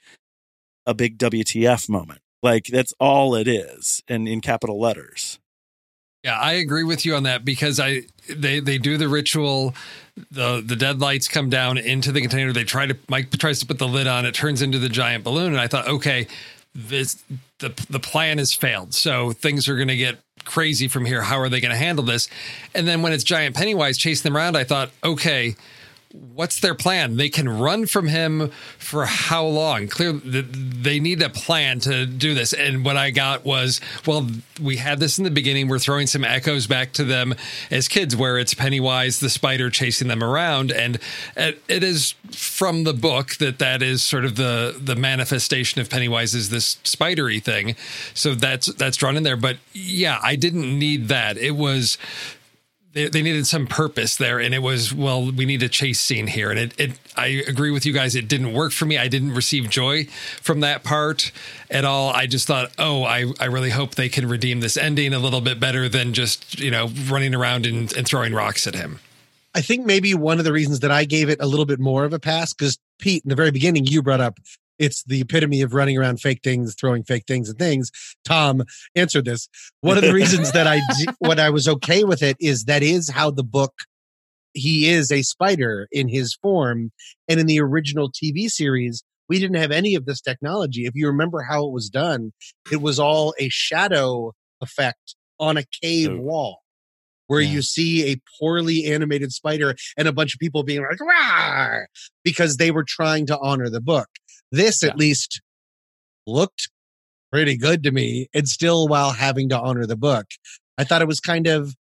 [0.87, 2.21] a big WTF moment.
[2.43, 5.39] Like that's all it is, and in capital letters.
[6.25, 9.75] Yeah, I agree with you on that because I they they do the ritual.
[10.31, 12.53] The the dead lights come down into the container.
[12.53, 14.25] They try to Mike tries to put the lid on.
[14.25, 16.29] It turns into the giant balloon, and I thought, okay,
[16.75, 17.23] this
[17.59, 18.95] the the plan has failed.
[18.95, 21.23] So things are going to get crazy from here.
[21.23, 22.29] How are they going to handle this?
[22.75, 25.57] And then when it's giant Pennywise chasing them around, I thought, okay.
[26.13, 27.17] What's their plan?
[27.17, 29.89] They can run from him for how long?
[29.89, 32.53] Clearly, they need a plan to do this.
[32.53, 34.29] And what I got was, well,
[34.61, 35.69] we had this in the beginning.
[35.69, 37.35] We're throwing some echoes back to them
[37.71, 40.99] as kids, where it's Pennywise the spider chasing them around, and
[41.37, 46.35] it, is from the book that that is sort of the the manifestation of Pennywise
[46.35, 47.75] is this spidery thing.
[48.13, 49.37] So that's that's drawn in there.
[49.37, 51.39] But yeah, I didn't need that.
[51.39, 51.97] It was
[52.93, 56.27] they, they needed some purpose there and it was well we need a chase scene
[56.27, 56.51] here.
[56.51, 58.15] And it, it i agree with you guys.
[58.15, 58.99] It didn't work for me.
[58.99, 60.07] I didn't receive joy
[60.41, 61.33] from that part
[61.71, 62.11] at all.
[62.11, 65.41] I just thought oh i, I really hope they can redeem this ending a little
[65.41, 69.01] bit better than just you know running around and, and throwing rocks at him.
[69.55, 72.05] I think maybe one of the reasons that I gave it a little bit more
[72.05, 74.39] of a pass because Pete, in the very beginning, you brought up
[74.83, 77.91] it's the epitome of running around fake things, throwing fake things and things.
[78.25, 78.63] Tom
[78.97, 79.49] answered this.
[79.81, 80.81] One of the reasons that I
[81.19, 83.73] what I was okay with it is that is how the book
[84.55, 86.93] he is a spider in his form,
[87.29, 89.03] and in the original TV series.
[89.29, 90.85] We didn't have any of this technology.
[90.85, 92.33] If you remember how it was done,
[92.71, 96.17] it was all a shadow effect on a cave Oh.
[96.21, 96.62] wall
[97.27, 97.51] where Yeah.
[97.51, 101.87] you see a poorly animated spider and a bunch of people being like, Rawr!
[102.25, 104.09] because they were trying to honor the book.
[104.51, 104.91] This, Yeah.
[104.91, 105.41] at least,
[106.27, 106.69] looked
[107.33, 110.27] pretty good to me, and still while having to honor the book.
[110.79, 111.75] I thought it was kind of,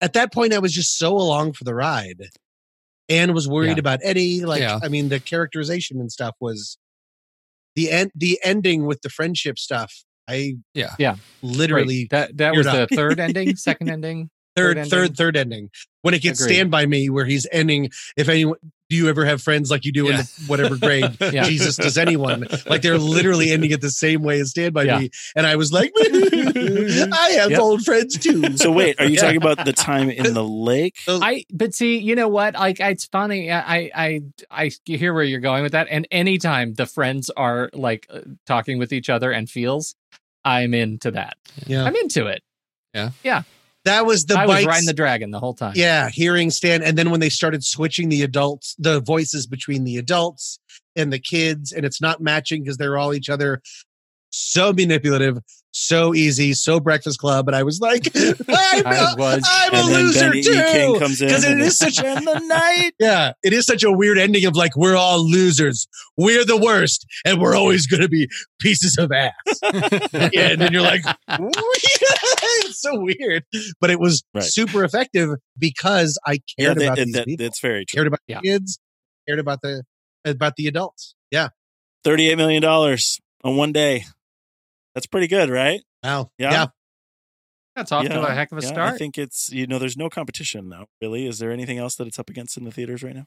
[0.00, 2.28] at that point, I was just so along for the ride
[3.08, 3.80] and was worried Yeah.
[3.80, 4.44] about Eddie.
[4.44, 4.78] Like, Yeah.
[4.82, 6.78] I mean, the characterization and stuff was
[7.74, 9.92] the end, the ending with the friendship stuff.
[10.28, 10.94] I, Yeah.
[10.98, 11.16] Yeah.
[11.42, 14.90] literally Wait, that that teared was the third ending second ending third ending?
[14.90, 15.70] third third ending
[16.02, 16.54] when it gets Agreed.
[16.54, 18.56] stand by me where he's ending if anyone
[18.88, 20.22] do you ever have friends like you do in Yeah.
[20.22, 21.44] the, whatever grade Yeah.
[21.44, 22.46] Jesus does anyone?
[22.66, 24.98] Like they're literally ending it the same way as Stand by Yeah.
[24.98, 27.60] Me, and I was like, I have Yep.
[27.60, 28.56] old friends too.
[28.56, 29.20] So wait, are you Yeah.
[29.20, 30.96] talking about the time in the lake?
[31.06, 32.54] I but see, you know what?
[32.54, 33.52] Like it's funny.
[33.52, 34.20] I I
[34.50, 35.86] I hear where you're going with that.
[35.88, 39.94] And anytime the friends are like uh, talking with each other and feels,
[40.44, 41.36] I'm into that.
[41.66, 41.84] Yeah.
[41.84, 42.42] I'm into it.
[43.90, 45.72] That was the I was riding the dragon the whole time.
[45.76, 49.96] yeah, hearing Stan, and then when they started switching the adults, the voices between the
[49.96, 50.58] adults
[50.96, 53.62] and the kids, and it's not matching because they're all each other.
[54.32, 55.38] So manipulative,
[55.72, 58.34] so easy, so Breakfast Club, and I was like, I'm,
[58.86, 59.42] I was.
[59.48, 60.42] I'm a loser Ben E.
[60.42, 60.92] Too.
[60.94, 62.92] because it and is such in the night.
[63.00, 67.06] Yeah, it is such a weird ending of like we're all losers, we're the worst,
[67.24, 68.28] and we're always going to be
[68.60, 69.32] pieces of ass.
[70.32, 73.44] yeah, and then you're like, it's so weird,
[73.80, 74.44] but it was Right.
[74.44, 77.96] super effective because I Yeah, cared that, about that, these that- people, that's very true.
[77.98, 78.40] cared about Yeah.
[78.42, 78.78] the kids,
[79.26, 79.82] cared about the
[80.24, 81.14] about the adults.
[81.30, 81.48] Yeah,
[82.04, 84.04] Thirty-eight million dollars on one day.
[84.94, 85.80] That's pretty good, right?
[86.02, 86.50] wow, Yeah.
[86.52, 86.66] yeah.
[87.76, 88.94] That's off to Yeah, a heck of a yeah, start.
[88.94, 90.86] I think it's you know there's no competition though.
[91.00, 93.26] Really, is there anything else that it's up against in the theaters right now?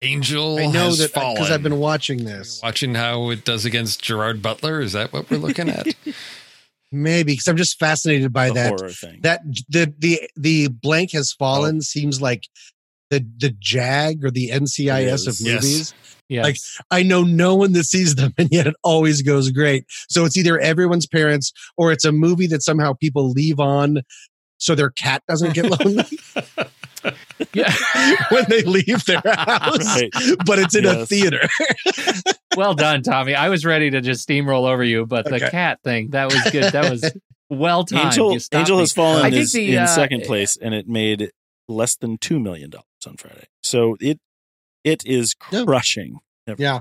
[0.00, 1.34] Angel I know has that fallen.
[1.34, 2.60] because I've been watching this.
[2.62, 4.80] watching how it does against Gerard Butler.
[4.80, 5.86] Is that what we're looking at?
[6.92, 8.68] Maybe because I'm just fascinated by The that.
[8.70, 9.20] horror thing.
[9.22, 11.44] That the the the blank has oh.
[11.44, 12.48] fallen seems like
[13.10, 15.40] the the JAG or the NCIS of is.
[15.40, 15.62] Yes.
[15.62, 15.94] movies.
[16.28, 16.44] yes.
[16.44, 16.56] like,
[16.90, 19.84] I know no one that sees them, and yet it always goes great.
[20.08, 24.02] So it's either everyone's parents or it's a movie that somehow people leave on
[24.58, 26.04] so their cat doesn't get lonely
[27.52, 27.72] yeah.
[28.30, 29.86] when they leave their house.
[29.86, 30.10] Right.
[30.44, 31.48] But it's in a theater.
[32.56, 33.34] well done, Tommy.
[33.34, 36.72] I was ready to just steamroll over you, but the cat thing that was good.
[36.72, 37.10] That was
[37.48, 38.06] well timed.
[38.06, 38.82] Angel Angel me.
[38.82, 41.30] has fallen I think is the, in uh, second place, and it made
[41.68, 43.46] less than two million dollars on Friday.
[43.62, 44.18] So it
[44.84, 45.64] it is Yeah.
[45.64, 46.18] crushing.
[46.56, 46.80] Yeah.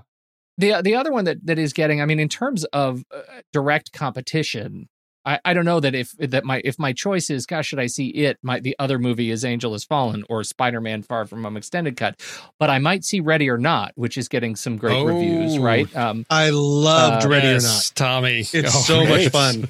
[0.57, 3.22] the the other one that that is getting i mean in terms of uh,
[3.53, 4.88] direct competition
[5.28, 7.88] I, I don't know that if that my if my choice is gosh should I
[7.88, 11.44] see it my the other movie is Angel Has Fallen or Spider Man Far From
[11.44, 12.20] Home extended cut,
[12.60, 15.58] but I might see Ready or Not, which is getting some great reviews.
[15.58, 15.62] Oh.
[15.62, 17.92] Right, um, I loved Uh, Ready or Not.
[17.96, 18.40] Tommy.
[18.40, 19.68] It's Oh, so much fun.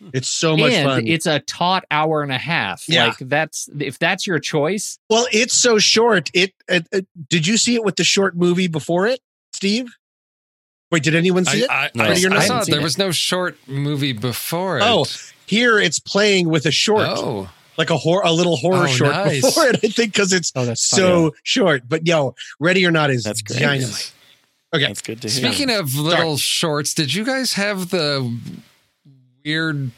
[0.14, 1.06] It's so much and fun.
[1.06, 2.84] it's a taut hour and a half.
[2.88, 3.06] Yeah.
[3.06, 4.98] Like that's if that's your choice.
[5.08, 6.30] well, it's so short.
[6.34, 9.20] It, it, it- Did you see it with the short movie before it,
[9.52, 9.86] Steve?
[10.90, 11.70] Wait, did anyone see I, it?
[11.70, 12.04] I, No.
[12.04, 12.66] I, Ready I saw it.
[12.66, 12.82] There it.
[12.82, 14.82] was no short movie before it.
[14.84, 15.06] Oh,
[15.46, 19.12] Here it's playing with a short, Oh, like a hor- a little horror Oh, short
[19.12, 19.42] nice.
[19.42, 19.76] before it.
[19.76, 21.88] I think because it's Oh, that's so short.
[21.88, 23.60] But yo, Ready or Not is That's great.
[23.60, 24.12] dynamite.
[24.74, 24.86] Okay.
[24.86, 25.50] That's good to hear.
[25.52, 28.36] Speaking of little shorts, did you guys have the
[29.44, 29.90] weird?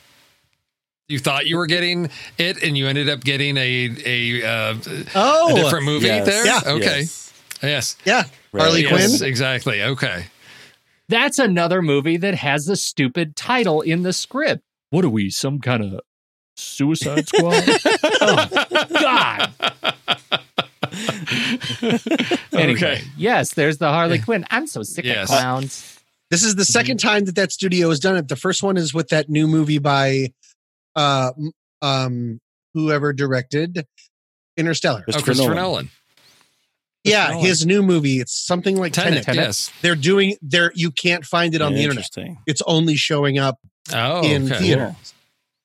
[1.08, 4.74] You thought you were getting it, and you ended up getting a a, uh,
[5.14, 6.26] Oh, a different movie Yes.
[6.26, 6.46] there.
[6.46, 6.60] Yeah.
[6.66, 7.00] Okay.
[7.00, 7.32] Yes.
[7.62, 7.96] Yes.
[8.04, 8.24] yeah,
[8.56, 9.28] Harley Yes, Quinn.
[9.28, 9.82] Exactly.
[9.82, 10.24] Okay.
[11.12, 14.62] That's another movie that has the stupid title in the script.
[14.88, 15.28] What are we?
[15.28, 16.00] Some kind of
[16.56, 17.62] Suicide Squad?
[18.22, 19.52] oh, God.
[22.52, 23.02] Anyway, Okay.
[23.16, 24.46] yes, there's the Harley Quinn.
[24.50, 25.24] I'm so sick Yes.
[25.30, 25.98] of clowns.
[26.30, 28.28] This is the 2nd time that that studio has done it.
[28.28, 30.32] The first one is with that new movie by,
[30.96, 31.32] uh,
[31.82, 32.40] um,
[32.72, 33.86] whoever directed
[34.56, 35.00] Interstellar.
[35.00, 35.56] Oh, Christopher Christopher Nolan.
[35.56, 35.90] Nolan.
[37.04, 38.20] Yeah, his new movie.
[38.20, 39.24] It's something like Tenet.
[39.24, 39.42] Tenet.
[39.44, 39.70] Yes.
[39.82, 40.72] They're doing there.
[40.74, 42.04] You can't find it on the internet.
[42.04, 42.38] Interesting.
[42.46, 43.58] It's only showing up
[43.92, 44.58] Oh, in okay.
[44.60, 45.14] theaters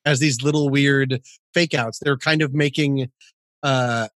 [0.05, 1.21] as these little weird
[1.53, 1.99] fake outs.
[1.99, 3.09] They're kind of making
[3.63, 4.07] uh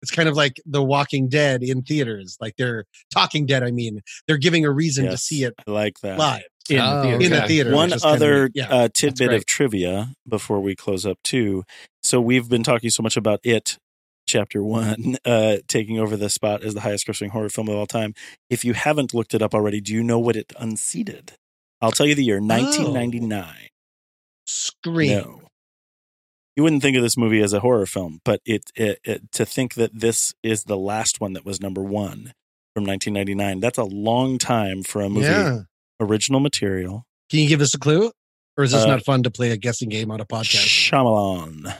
[0.00, 2.36] it's kind of like The Walking Dead in theaters.
[2.40, 4.00] Like they're Talking Dead, I mean.
[4.28, 6.18] They're giving a reason to see it I like that.
[6.20, 7.24] live In Oh, the theater.
[7.24, 7.74] in the theater.
[7.74, 8.68] One is kind of other yeah.
[8.72, 11.64] uh, tidbit of trivia before we close up too.
[12.04, 13.76] So we've been talking so much about it,
[14.28, 17.86] chapter one, uh, taking over the spot as the highest grossing horror film of all
[17.86, 18.14] time.
[18.48, 21.32] If you haven't looked it up already, do you know what it unseated?
[21.80, 23.54] I'll tell you the year, 1999.
[24.46, 25.10] Scream.
[25.10, 25.40] No.
[26.56, 29.46] You wouldn't think of this movie as a horror film, but it, it, it to
[29.46, 32.32] think that this is the last one that was number one
[32.74, 33.60] from 1999.
[33.60, 35.26] That's a long time for a movie.
[35.26, 35.60] Yeah.
[36.00, 37.04] Original material.
[37.30, 38.10] Can you give us a clue?
[38.56, 40.66] Or is this Uh, not fun to play a guessing game on a podcast?
[40.66, 41.76] Shyamalan.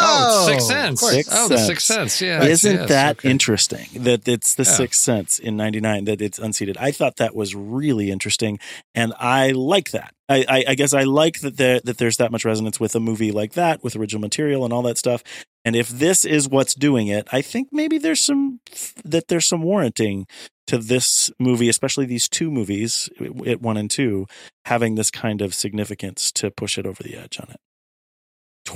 [0.00, 1.00] Oh, Oh, Sixth of Sense.
[1.00, 1.12] course.
[1.12, 2.20] Sixth oh, the Sixth Sense.
[2.22, 2.42] Yeah.
[2.44, 3.30] Isn't yes, that okay.
[3.30, 4.70] interesting that it's the Yeah.
[4.70, 6.76] Sixth Sense in '99 that it's unseated?
[6.78, 8.58] I thought that was really interesting,
[8.94, 10.14] and I like that.
[10.28, 13.00] I, I, I guess I like that there that there's that much resonance with a
[13.00, 15.22] movie like that, with original material and all that stuff.
[15.64, 18.60] And if this is what's doing it, I think maybe there's some
[19.04, 20.26] that there's some warranting
[20.68, 24.26] to this movie, especially these two movies, it one and two,
[24.66, 27.60] having this kind of significance to push it over the edge on it.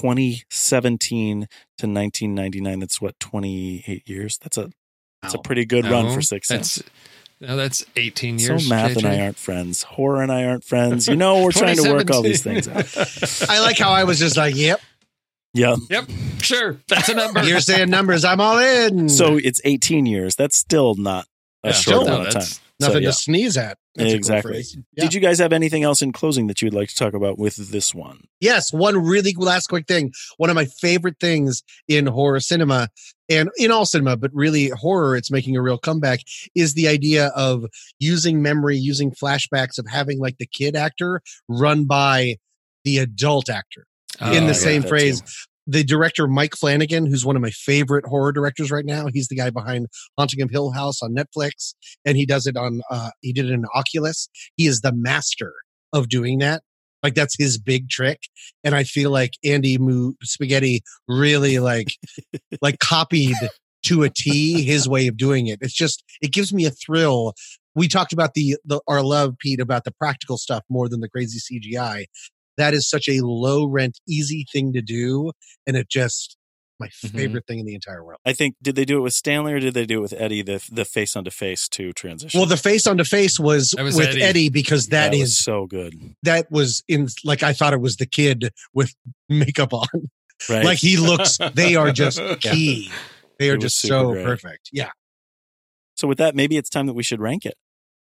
[0.00, 1.46] 2017 to
[1.86, 4.70] 1999 that's what 28 years that's a
[5.24, 6.88] It's a pretty good run for Sixth that's- Sense.
[7.40, 8.62] No, that's 18 years.
[8.64, 9.82] So math and I aren't friends.
[9.82, 11.08] Horror and I aren't friends.
[11.08, 13.50] You know, we're trying to work all these things out.
[13.50, 14.80] I like how I was just like, "Yep,
[15.52, 15.74] Yeah.
[15.90, 16.04] Yep,
[16.40, 16.78] sure.
[16.88, 17.42] That's a number.
[17.44, 18.24] you're saying numbers.
[18.24, 20.36] I'm all in." So it's 18 years.
[20.36, 21.26] That's still not
[21.64, 22.58] a Yeah, short still, amount of time.
[22.80, 23.08] Nothing so, yeah.
[23.08, 23.78] to sneeze at.
[23.94, 24.64] That's a cool Exactly.
[24.96, 25.04] Yeah.
[25.04, 27.56] Did you guys have anything else in closing that you'd like to talk about with
[27.70, 28.24] this one?
[28.40, 30.12] Yes, one really last quick thing.
[30.36, 32.88] One of my favorite things in horror cinema
[33.28, 36.20] and in all cinema, but really horror, it's making a real comeback,
[36.54, 37.64] is the idea of
[37.98, 42.36] using memory, using flashbacks, of having like the kid actor run by
[42.84, 43.86] the adult actor
[44.20, 45.20] Oh, in the same phrase.
[45.20, 45.26] too.
[45.66, 49.36] The director Mike Flanagan, who's one of my favorite horror directors right now, he's the
[49.36, 49.86] guy behind
[50.18, 52.82] Haunting of Hill House on Netflix, and he does it on.
[52.90, 54.28] uh He did it in Oculus.
[54.56, 55.54] He is the master
[55.92, 56.62] of doing that.
[57.02, 58.20] Like that's his big trick,
[58.64, 61.88] and I feel like Andy Muschietti really like
[62.62, 63.36] like copied
[63.84, 65.58] to a T his way of doing it.
[65.60, 67.34] It's just it gives me a thrill.
[67.74, 71.08] We talked about the the our love, Pete, about the practical stuff more than the
[71.08, 72.06] crazy CGI.
[72.56, 75.32] That is such a low rent, easy thing to do,
[75.66, 76.36] and it just
[76.80, 77.12] my Mhm.
[77.12, 78.18] favorite thing in the entire world.
[78.26, 80.42] I think did they do it with Stanley or did they do it with Eddie?
[80.42, 82.38] The the face onto face to transition.
[82.38, 84.22] Well, the face on the face was, was with Eddie.
[84.22, 85.94] Eddie, because that that was so good,
[86.24, 88.92] that was in like I thought it was the kid with
[89.28, 89.86] makeup on.
[90.50, 90.64] right?
[90.64, 92.90] Like he looks, they are just key.
[93.38, 94.24] They are just so great.
[94.24, 94.70] perfect.
[94.72, 94.90] Yeah.
[95.96, 97.54] so with that, maybe it's time that we should rank it.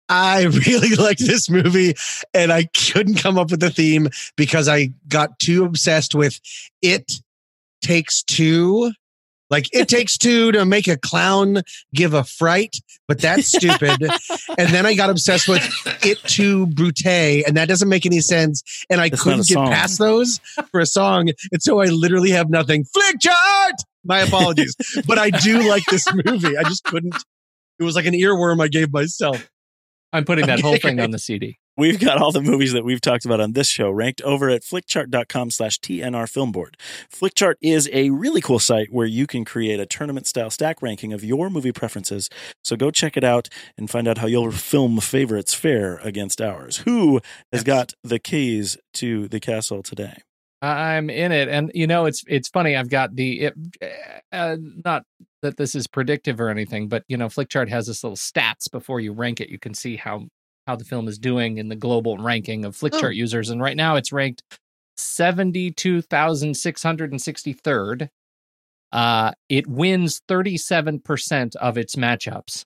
[0.09, 1.95] I really liked this movie
[2.33, 6.39] and I couldn't come up with a theme because I got too obsessed with
[6.81, 7.11] it
[7.81, 8.91] takes two.
[9.49, 11.61] Like it takes two to make a clown
[11.93, 12.77] give a fright,
[13.07, 14.01] but that's stupid.
[14.57, 15.63] and then I got obsessed with
[16.03, 18.85] it too brute, and that doesn't make any sense.
[18.89, 20.39] And I That's couldn't get past those
[20.71, 21.29] for a song.
[21.51, 22.85] And so I literally have nothing.
[22.85, 23.73] Flickchart!
[24.03, 24.75] My apologies.
[25.05, 26.57] but I do like this movie.
[26.57, 27.15] I just couldn't.
[27.79, 29.47] It was like an earworm I gave myself.
[30.17, 31.57] I'm putting that whole thing on the CD.
[31.77, 34.63] We've got all the movies that we've talked about on this show ranked over at
[34.63, 36.75] flickchart.com slash TNR Film Board.
[37.13, 41.13] Flickchart is a really cool site where you can create a tournament style stack ranking
[41.13, 42.29] of your movie preferences.
[42.63, 43.47] So go check it out
[43.77, 46.77] and find out how your film favorites fare against ours.
[46.77, 47.63] Who has Yes.
[47.63, 50.15] got the keys to the castle today?
[50.61, 52.75] I'm in it, and you know it's it's funny.
[52.75, 53.53] I've got the it,
[54.31, 55.03] uh, not
[55.43, 58.99] that this is predictive or anything, but you know, Flickchart has this little stats before
[58.99, 59.49] you rank it.
[59.49, 60.25] You can see how
[60.65, 63.09] how the film is doing in the global ranking of Flickchart Oh.
[63.09, 64.41] users, and right now it's ranked
[64.97, 68.09] seventy two thousand six hundred and sixty third.
[68.91, 72.63] Uh, it wins thirty seven percent of its matchups.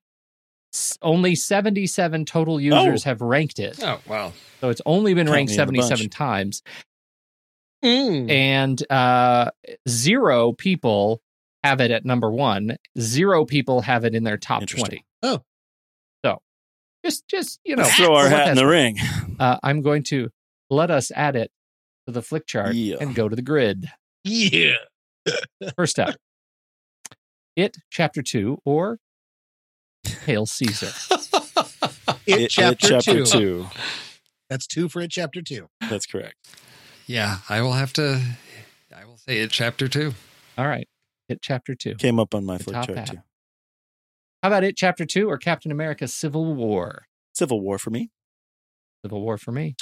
[0.74, 3.80] S- Only seventy seven total users have ranked it.
[3.84, 4.32] Oh, wow.
[4.62, 5.88] So it's only been Count ranked me in the bunch.
[5.90, 6.62] 77 times.
[7.84, 8.30] Mm.
[8.30, 9.52] And uh,
[9.90, 11.22] zero people
[11.64, 12.78] have it at number one.
[13.00, 15.04] Zero people have it in their top 20.
[15.24, 15.42] Oh.
[16.26, 16.40] So
[17.06, 18.98] just, just you know, Throw our hat in the ring.
[19.40, 20.30] Uh, I'm going to
[20.70, 21.52] let us add it
[22.08, 22.98] to the Flickchart Yeah.
[23.00, 23.88] and go to the grid.
[24.24, 24.76] Yeah.
[25.76, 26.16] First up,
[27.56, 28.98] It Chapter 2 or
[30.26, 30.90] Hail Caesar.
[32.28, 33.26] It, It- it chapter, chapter two.
[33.26, 33.68] two.
[34.50, 35.10] That's two for it.
[35.12, 35.68] Chapter two.
[35.90, 36.36] That's correct.
[37.12, 38.22] Yeah, I will have to.
[38.96, 39.52] I will say it.
[39.52, 40.14] Chapter two.
[40.58, 40.88] All right.
[41.28, 41.96] It Chapter 2.
[41.96, 43.08] Came up on my The flick top chart hat.
[43.08, 43.18] too.
[44.42, 47.06] How about It Chapter 2 or Captain America Civil War?
[47.34, 48.12] Civil War for me.
[49.04, 49.76] Civil War for me.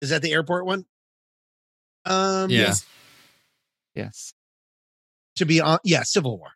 [0.00, 0.84] Is that the airport one?
[2.04, 2.58] Um, Yeah.
[2.58, 2.86] Yes.
[3.94, 4.32] Yes.
[5.36, 6.50] To be on, yeah, Civil War.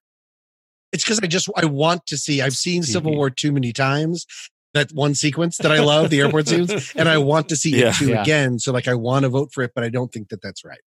[0.92, 2.40] It's because I just I want to see.
[2.40, 4.26] I've seen Civil War too many times.
[4.72, 7.88] That one sequence that I love, the airport scenes, and I want to see Yeah.
[7.88, 8.22] it too Yeah.
[8.22, 8.58] again.
[8.60, 10.78] So like I want to vote for it, but I don't think that that's right.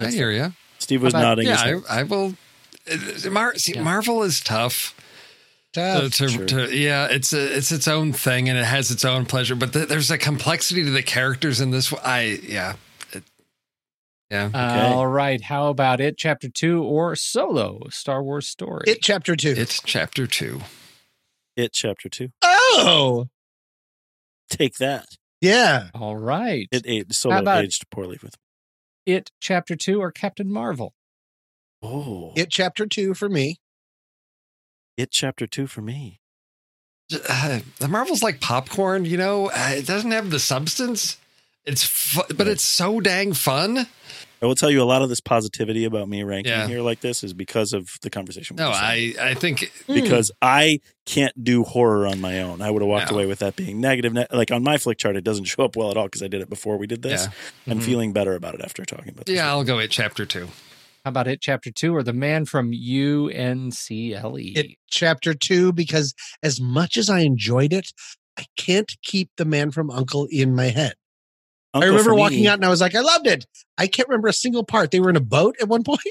[0.00, 0.52] I hear you.
[0.78, 1.46] Steve was about- nodding.
[1.48, 1.80] Yeah.
[1.88, 2.34] I, I will.
[2.90, 3.82] uh, Mar- see, Yeah.
[3.82, 4.94] Marvel is tough.
[5.72, 6.12] Tough.
[6.16, 9.54] To, to, yeah, it's a, it's its own thing and it has its own pleasure.
[9.54, 11.90] But th- there's a complexity to the characters in this.
[11.90, 12.02] one.
[12.04, 12.74] I yeah,
[13.12, 13.22] it,
[14.30, 14.50] yeah.
[14.54, 15.40] All right.
[15.40, 16.18] How about it?
[16.18, 17.80] Chapter two or Solo?
[17.90, 18.84] Star Wars story.
[18.86, 19.54] it chapter two.
[19.56, 20.60] It's chapter two.
[21.56, 22.28] It chapter two.
[22.42, 23.26] oh,
[24.48, 25.06] Take that.
[25.40, 25.88] yeah.
[25.94, 26.68] All right.
[26.70, 28.34] It, it solo about- aged poorly with.
[29.04, 30.94] It chapter two or Captain Marvel?
[31.82, 33.56] Oh, It chapter two for me.
[34.96, 36.20] it chapter two for me.
[37.28, 39.46] Uh, the Marvel's like popcorn, you know.
[39.50, 41.16] Uh, it doesn't have the substance.
[41.64, 43.86] It's fu- but it's so dang fun.
[44.42, 46.66] I will tell you a lot of this positivity about me ranking Yeah.
[46.66, 48.56] here like this is because of the conversation.
[48.56, 48.70] No.
[48.70, 52.60] I I think because I can't do horror on my own.
[52.60, 53.16] I would have walked No.
[53.18, 54.16] away with that being negative.
[54.32, 56.50] Like on my Flickchart, it doesn't show up well at all because I did it
[56.50, 57.28] before we did this.
[57.66, 57.72] Yeah.
[57.72, 57.84] I'm Mhm.
[57.84, 59.36] feeling better about it after talking about this.
[59.36, 60.48] yeah, I'll go at chapter two.
[61.04, 64.56] How about it, chapter two, or the man from UNCLE?
[64.56, 67.88] It chapter two because as much as I enjoyed it,
[68.38, 70.94] I can't keep the man from Uncle in my head.
[71.74, 73.46] Uncle I remember for me- walking out and I was like, I loved it.
[73.78, 74.90] I can't remember a single part.
[74.90, 76.00] They were in a boat at one point.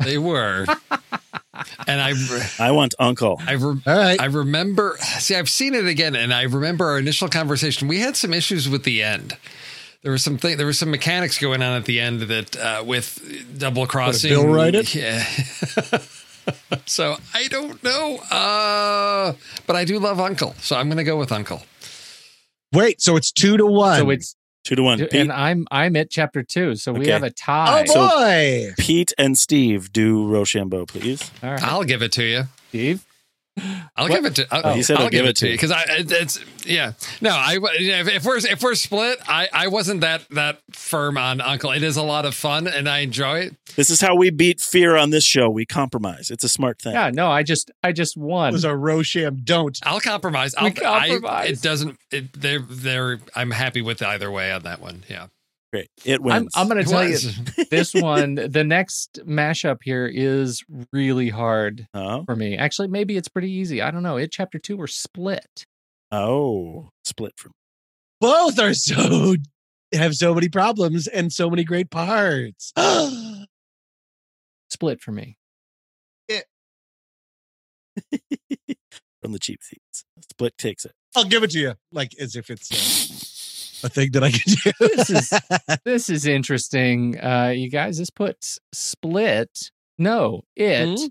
[0.00, 0.64] They were.
[1.88, 2.12] and I
[2.60, 3.40] I want Uncle.
[3.44, 4.20] I re- All right.
[4.20, 7.88] I remember see I've seen it again and I remember our initial conversation.
[7.88, 9.36] We had some issues with the end.
[10.02, 12.84] There was some thing, there was some mechanics going on at the end that uh,
[12.86, 14.30] with double crossing.
[14.30, 14.94] Bill write it?
[14.94, 15.24] Yeah.
[16.86, 18.18] so I don't know.
[18.30, 19.32] Uh,
[19.66, 20.54] but I do love Uncle.
[20.60, 21.62] So I'm going to go with Uncle.
[22.72, 23.98] Wait, so it's two to one.
[23.98, 24.36] so it's
[24.68, 24.98] Two to one.
[24.98, 27.10] Pete, and I'm I'm at chapter two, so we Okay.
[27.12, 27.86] have a tie.
[27.88, 28.66] oh tie.
[28.66, 28.74] boy.
[28.76, 31.30] Pete and Steve do Rochambeau, please.
[31.42, 32.42] All right, I'll give it to you.
[32.68, 33.02] Steve.
[33.96, 34.14] I'll What?
[34.14, 34.46] give it to.
[34.54, 34.74] I'll, Oh.
[34.74, 35.56] He said I'll he'll give give it it to to you you.
[35.56, 35.84] because I.
[35.88, 36.92] It's yeah.
[37.20, 37.58] No, I.
[37.62, 41.70] If, if we're if we're split, I I wasn't that that firm on Uncle.
[41.70, 43.56] It is a lot of fun and I enjoy it.
[43.76, 45.48] This is how we beat fear on this show.
[45.48, 46.30] We compromise.
[46.30, 46.92] It's a smart thing.
[46.94, 48.50] Yeah, no, I just I just won.
[48.50, 49.44] It was a Rosham.
[49.44, 49.78] Don't.
[49.84, 50.54] I'll compromise.
[50.56, 51.24] I'll, compromise.
[51.24, 51.98] I, it doesn't.
[52.10, 53.20] It, they're they're.
[53.34, 55.04] I'm happy with either way on that one.
[55.08, 55.26] Yeah.
[55.72, 55.90] Great.
[56.04, 56.52] It I'm wins.
[56.56, 57.18] I'm going to tell you
[57.70, 58.36] this one.
[58.36, 62.24] The next mashup here is really hard oh.
[62.24, 62.56] for me.
[62.56, 63.82] Actually, maybe it's pretty easy.
[63.82, 64.16] I don't know.
[64.16, 65.66] It chapter two were split.
[66.10, 66.88] Oh.
[67.04, 67.52] Split from
[68.20, 69.36] Both are so
[69.92, 72.72] have so many problems and so many great parts.
[74.70, 75.38] Split for me.
[79.20, 80.04] from the cheap seats.
[80.30, 80.92] Split takes it.
[81.16, 83.37] I'll give it to you, like as if it's uh,
[83.84, 84.72] a thing that I can do.
[84.96, 85.32] This is
[85.84, 87.18] this is interesting.
[87.20, 89.70] Uh, you guys, this puts split.
[89.98, 91.10] No, it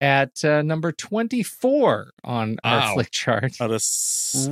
[0.00, 2.94] at uh, number twenty four on our Wow.
[2.94, 3.82] flick chart, Out of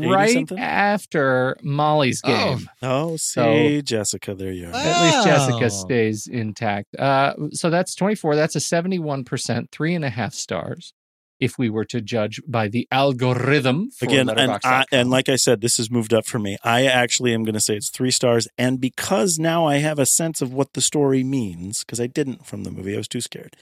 [0.09, 0.59] right something?
[0.59, 2.29] after Molly's Oh.
[2.57, 2.69] game.
[2.83, 4.73] Oh, see, So- Jessica, there you are.
[4.75, 6.97] At least Jessica stays intact.
[6.99, 8.35] Uh, so that's 24.
[8.35, 10.93] That's a 71%, three and a half stars.
[11.39, 15.37] If we were to judge by the algorithm for Again, and, I, and like I
[15.37, 16.57] said, this has moved up for me.
[16.65, 18.49] I actually am going to say it's three stars.
[18.57, 22.47] And because now I have a sense of what the story means, because I didn't
[22.47, 23.57] from the movie, I was too scared.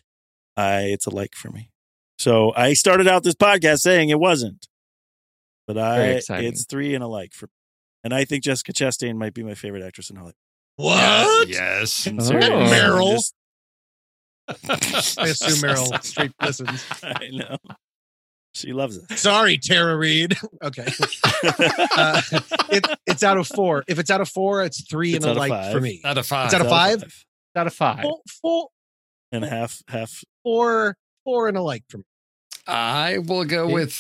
[0.57, 1.71] I, it's a like for me.
[2.17, 4.69] So I started out this podcast saying it wasn't,
[5.67, 7.49] but I it's three and a like for,
[8.05, 10.37] and I think Jessica Chastain might be my favorite actress in Hollywood.
[10.77, 11.49] what?
[11.49, 12.07] Yes.
[12.07, 12.11] Oh.
[12.11, 12.71] And Oh.
[12.71, 13.15] Meryl.
[13.15, 13.35] just-
[14.49, 16.85] I assume Meryl Streep listens.
[17.03, 17.57] I know.
[18.55, 19.19] She loves it.
[19.19, 20.37] Sorry, Tara Reed.
[20.63, 20.87] Okay.
[21.97, 22.21] Uh,
[22.71, 23.85] it, it's out of four.
[23.87, 25.73] If it's out of four, it's three It's and a like five.
[25.73, 26.01] for me.
[26.05, 26.47] Out of five.
[26.47, 27.25] It's out of five?
[27.57, 28.03] out of five.
[28.03, 28.69] Four, four,
[29.33, 32.05] and half half four, four and a like for me.
[32.67, 33.75] I will go Okay.
[33.75, 33.93] with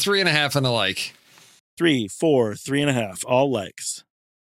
[0.00, 1.14] three and a half and a like.
[1.76, 4.04] three, four, three and a half, all likes.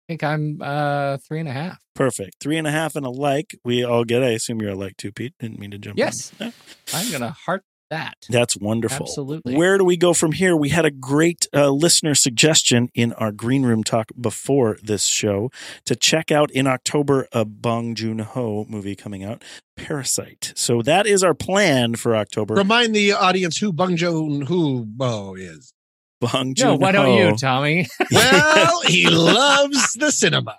[0.08, 1.80] I think I'm uh, three and a half.
[1.96, 2.38] Perfect.
[2.42, 3.56] Three and a half and a like.
[3.64, 4.24] We all get.
[4.24, 5.34] I assume you're a like too, Pete.
[5.40, 5.98] Didn't mean to jump.
[5.98, 6.06] in.
[6.06, 6.32] Yes.
[6.40, 6.52] Yeah.
[6.94, 8.16] I'm going to heart that.
[8.30, 9.06] That's wonderful.
[9.06, 9.56] Absolutely.
[9.56, 10.56] Where do we go from here?
[10.56, 15.52] We had a great uh, listener suggestion in our green room talk before this show
[15.86, 19.44] to check out in October a Bong Joon Ho movie coming out,
[19.78, 20.54] Parasite.
[20.56, 22.56] So that is our plan for October.
[22.56, 25.74] Remind the audience who Bong Joon Ho is.
[26.22, 27.88] Bong Joon No, why don't you, Tommy?
[28.12, 30.56] Well, he loves the cinema.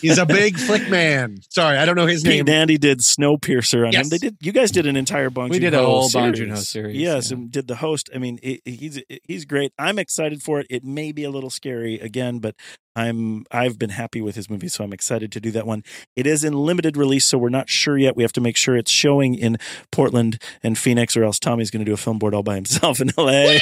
[0.00, 1.38] He's a big flick man.
[1.48, 2.40] Sorry, I don't know his Pete name.
[2.42, 4.04] and Andy did Snowpiercer on Yes.
[4.04, 4.08] him.
[4.10, 4.36] They did.
[4.40, 6.38] You guys did an entire Bong We Joon did a Ho whole Bong series.
[6.38, 7.36] Joon-ho series, Yes, yeah.
[7.36, 8.08] and did the host.
[8.14, 9.72] I mean, it, he's he's great.
[9.76, 10.66] I'm excited for it.
[10.70, 12.54] It may be a little scary again, but
[12.94, 15.82] I'm I've been happy with his movie, so I'm excited to do that one.
[16.14, 18.14] It is in limited release, so we're not sure yet.
[18.16, 19.56] We have to make sure it's showing in
[19.90, 23.00] Portland and Phoenix, or else Tommy's going to do a film board all by himself
[23.00, 23.58] in LA.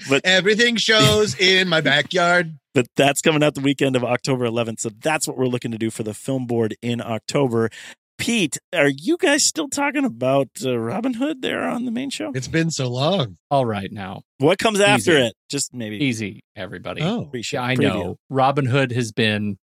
[0.00, 0.04] Woo!
[0.08, 2.58] But- everything shows in my backyard.
[2.74, 4.80] but that's coming out the weekend of October 11th.
[4.80, 7.70] So that's what we're looking to do for the film board in October.
[8.18, 12.32] Pete, are you guys still talking about uh, Robin Hood there on the main show?
[12.34, 13.36] It's been so long.
[13.50, 14.22] All right, now.
[14.38, 15.34] What comes after it?
[15.50, 17.02] Just maybe Easy, everybody.
[17.02, 17.80] Oh, pre-show, Yeah, I preview.
[17.82, 18.16] know.
[18.30, 19.58] Robin Hood has been,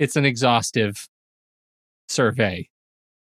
[0.00, 1.06] it's an exhaustive
[2.08, 2.68] survey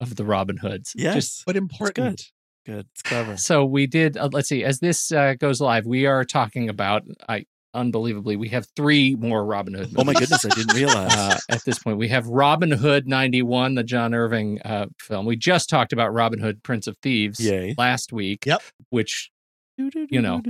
[0.00, 0.92] of the Robin Hoods.
[0.96, 2.30] Yes, Just- but important.
[2.68, 2.86] Good.
[2.92, 3.36] It's clever.
[3.38, 7.02] so we did, uh, let's see, as this uh, goes live, we are talking about,
[7.26, 11.14] I unbelievably, we have three more Robin Hood Oh my goodness, I didn't realize.
[11.16, 11.96] uh, at this point.
[11.96, 15.24] We have Robin Hood 91, the John Irvin uh, film.
[15.24, 17.74] We just talked about Robin Hood, Prince of Thieves Yay.
[17.78, 18.44] last week.
[18.44, 18.60] Yep.
[18.90, 19.30] Which,
[19.78, 20.42] you know,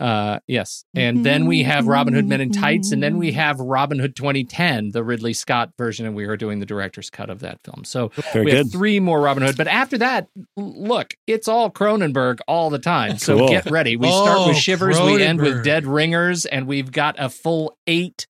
[0.00, 0.84] uh, yes.
[0.94, 2.92] And then we have Robin Hood Men in Tights.
[2.92, 6.06] And then we have Robin Hood 2010, the Ridley Scott version.
[6.06, 7.84] And we are doing the director's cut of that film.
[7.84, 8.58] So Very we good.
[8.58, 9.56] have three more Robin Hood.
[9.56, 13.18] But after that, look, it's all Cronenberg all the time.
[13.18, 13.48] So Cool.
[13.48, 13.96] get ready.
[13.96, 17.76] We start Oh, with Shivers, we end with Dead Ringers, and we've got a full
[17.86, 18.26] eight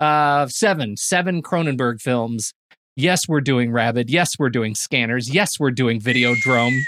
[0.00, 2.52] Uh, seven, seven Cronenberg films.
[2.96, 4.10] Yes, we're doing Rabid.
[4.10, 5.32] Yes, we're doing Scanners.
[5.32, 6.78] Yes, we're doing Videodrome.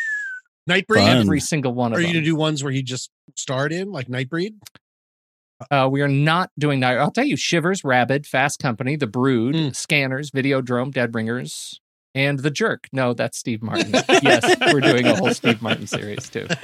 [0.69, 0.97] Nightbreed.
[0.97, 1.17] Fun.
[1.19, 2.05] Every single one of them.
[2.05, 4.55] Are you gonna do ones where he just starred in, like Nightbreed?
[5.71, 6.99] Uh, we are not doing that.
[6.99, 9.77] I'll tell you Shivers, Rabid, Fast Company, The Brood, Mm.
[9.77, 11.81] Scanners, Videodrome, Dead Ringers,
[12.15, 12.89] and The Jerk.
[12.93, 13.93] No, that's Steve Martin.
[14.23, 16.47] yes, we're doing a whole Steve Martin series too.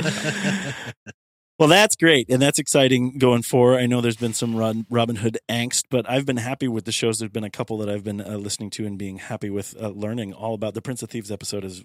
[1.58, 3.78] Well, that's great, and that's exciting going forward.
[3.80, 6.92] I know there's been some Ron- Robin Hood angst, but I've been happy with the
[6.92, 7.18] shows.
[7.18, 9.88] There's been a couple that I've been uh, listening to and being happy with uh,
[9.88, 10.74] learning all about.
[10.74, 11.82] The Prince of Thieves episode is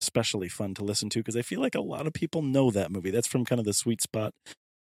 [0.00, 2.90] especially fun to listen to because I feel like a lot of people know that
[2.90, 3.10] movie.
[3.10, 4.32] That's from kind of the sweet spot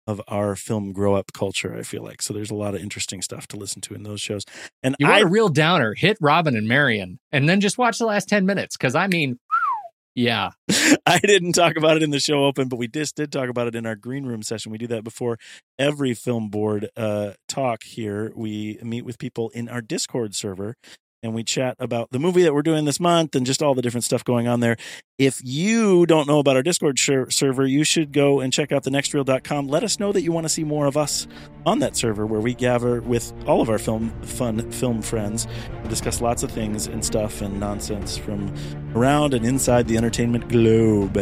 [0.07, 1.75] of our film grow up culture.
[1.75, 2.33] I feel like so.
[2.33, 4.43] There's a lot of interesting stuff to listen to in those shows.
[4.81, 5.93] And You I want a real downer?
[5.93, 8.77] Hit Robin and Marion, and then just watch the last ten minutes.
[8.77, 9.37] Because I mean,
[10.15, 10.51] yeah,
[11.05, 13.67] I didn't talk about it in the show open, but we just did talk about
[13.67, 14.71] it in our green room session.
[14.71, 15.37] We do that before
[15.77, 18.31] every film board uh, talk here.
[18.35, 20.75] We meet with people in our Discord server
[21.23, 23.81] and we chat about the movie that we're doing this month and just all the
[23.81, 24.77] different stuff going on there.
[25.17, 28.83] If you don't know about our Discord ser- server, you should go and check out
[28.83, 29.67] thenextreel.com.
[29.67, 31.27] Let us know that you want to see more of us
[31.65, 35.89] on that server where we gather with all of our film fun film friends and
[35.89, 38.53] discuss lots of things and stuff and nonsense from
[38.95, 41.17] around and inside the entertainment globe.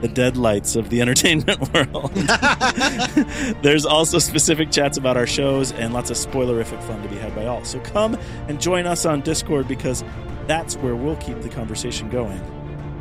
[0.00, 2.12] The deadlights of the entertainment world.
[3.62, 7.34] There's also specific chats about our shows and lots of spoilerific fun to be had
[7.34, 7.64] by all.
[7.64, 8.18] So come
[8.48, 10.04] and join us on Discord because
[10.46, 12.40] that's where we'll keep the conversation going.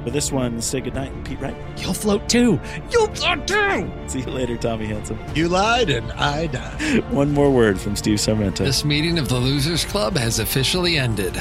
[0.03, 1.55] For this one, say goodnight, Pete Wright.
[1.77, 2.59] you'll float too.
[2.91, 3.89] You'll float too.
[4.07, 5.17] See you later, Tommy Hansen.
[5.33, 7.03] You lied and I died.
[7.11, 8.57] One more word from Steve Sarmento.
[8.65, 11.35] This meeting of the Losers Club has officially ended.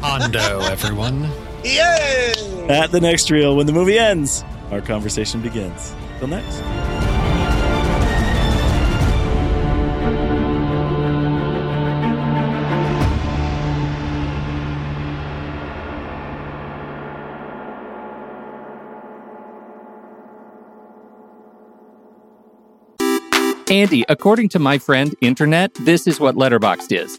[0.00, 1.30] Hondo, everyone.
[1.64, 2.32] Yay!
[2.70, 5.94] At the next reel, when the movie ends, our conversation begins.
[6.18, 6.62] Till next.
[23.68, 27.18] Andy, according to my friend Internet, this is what Letterboxd is.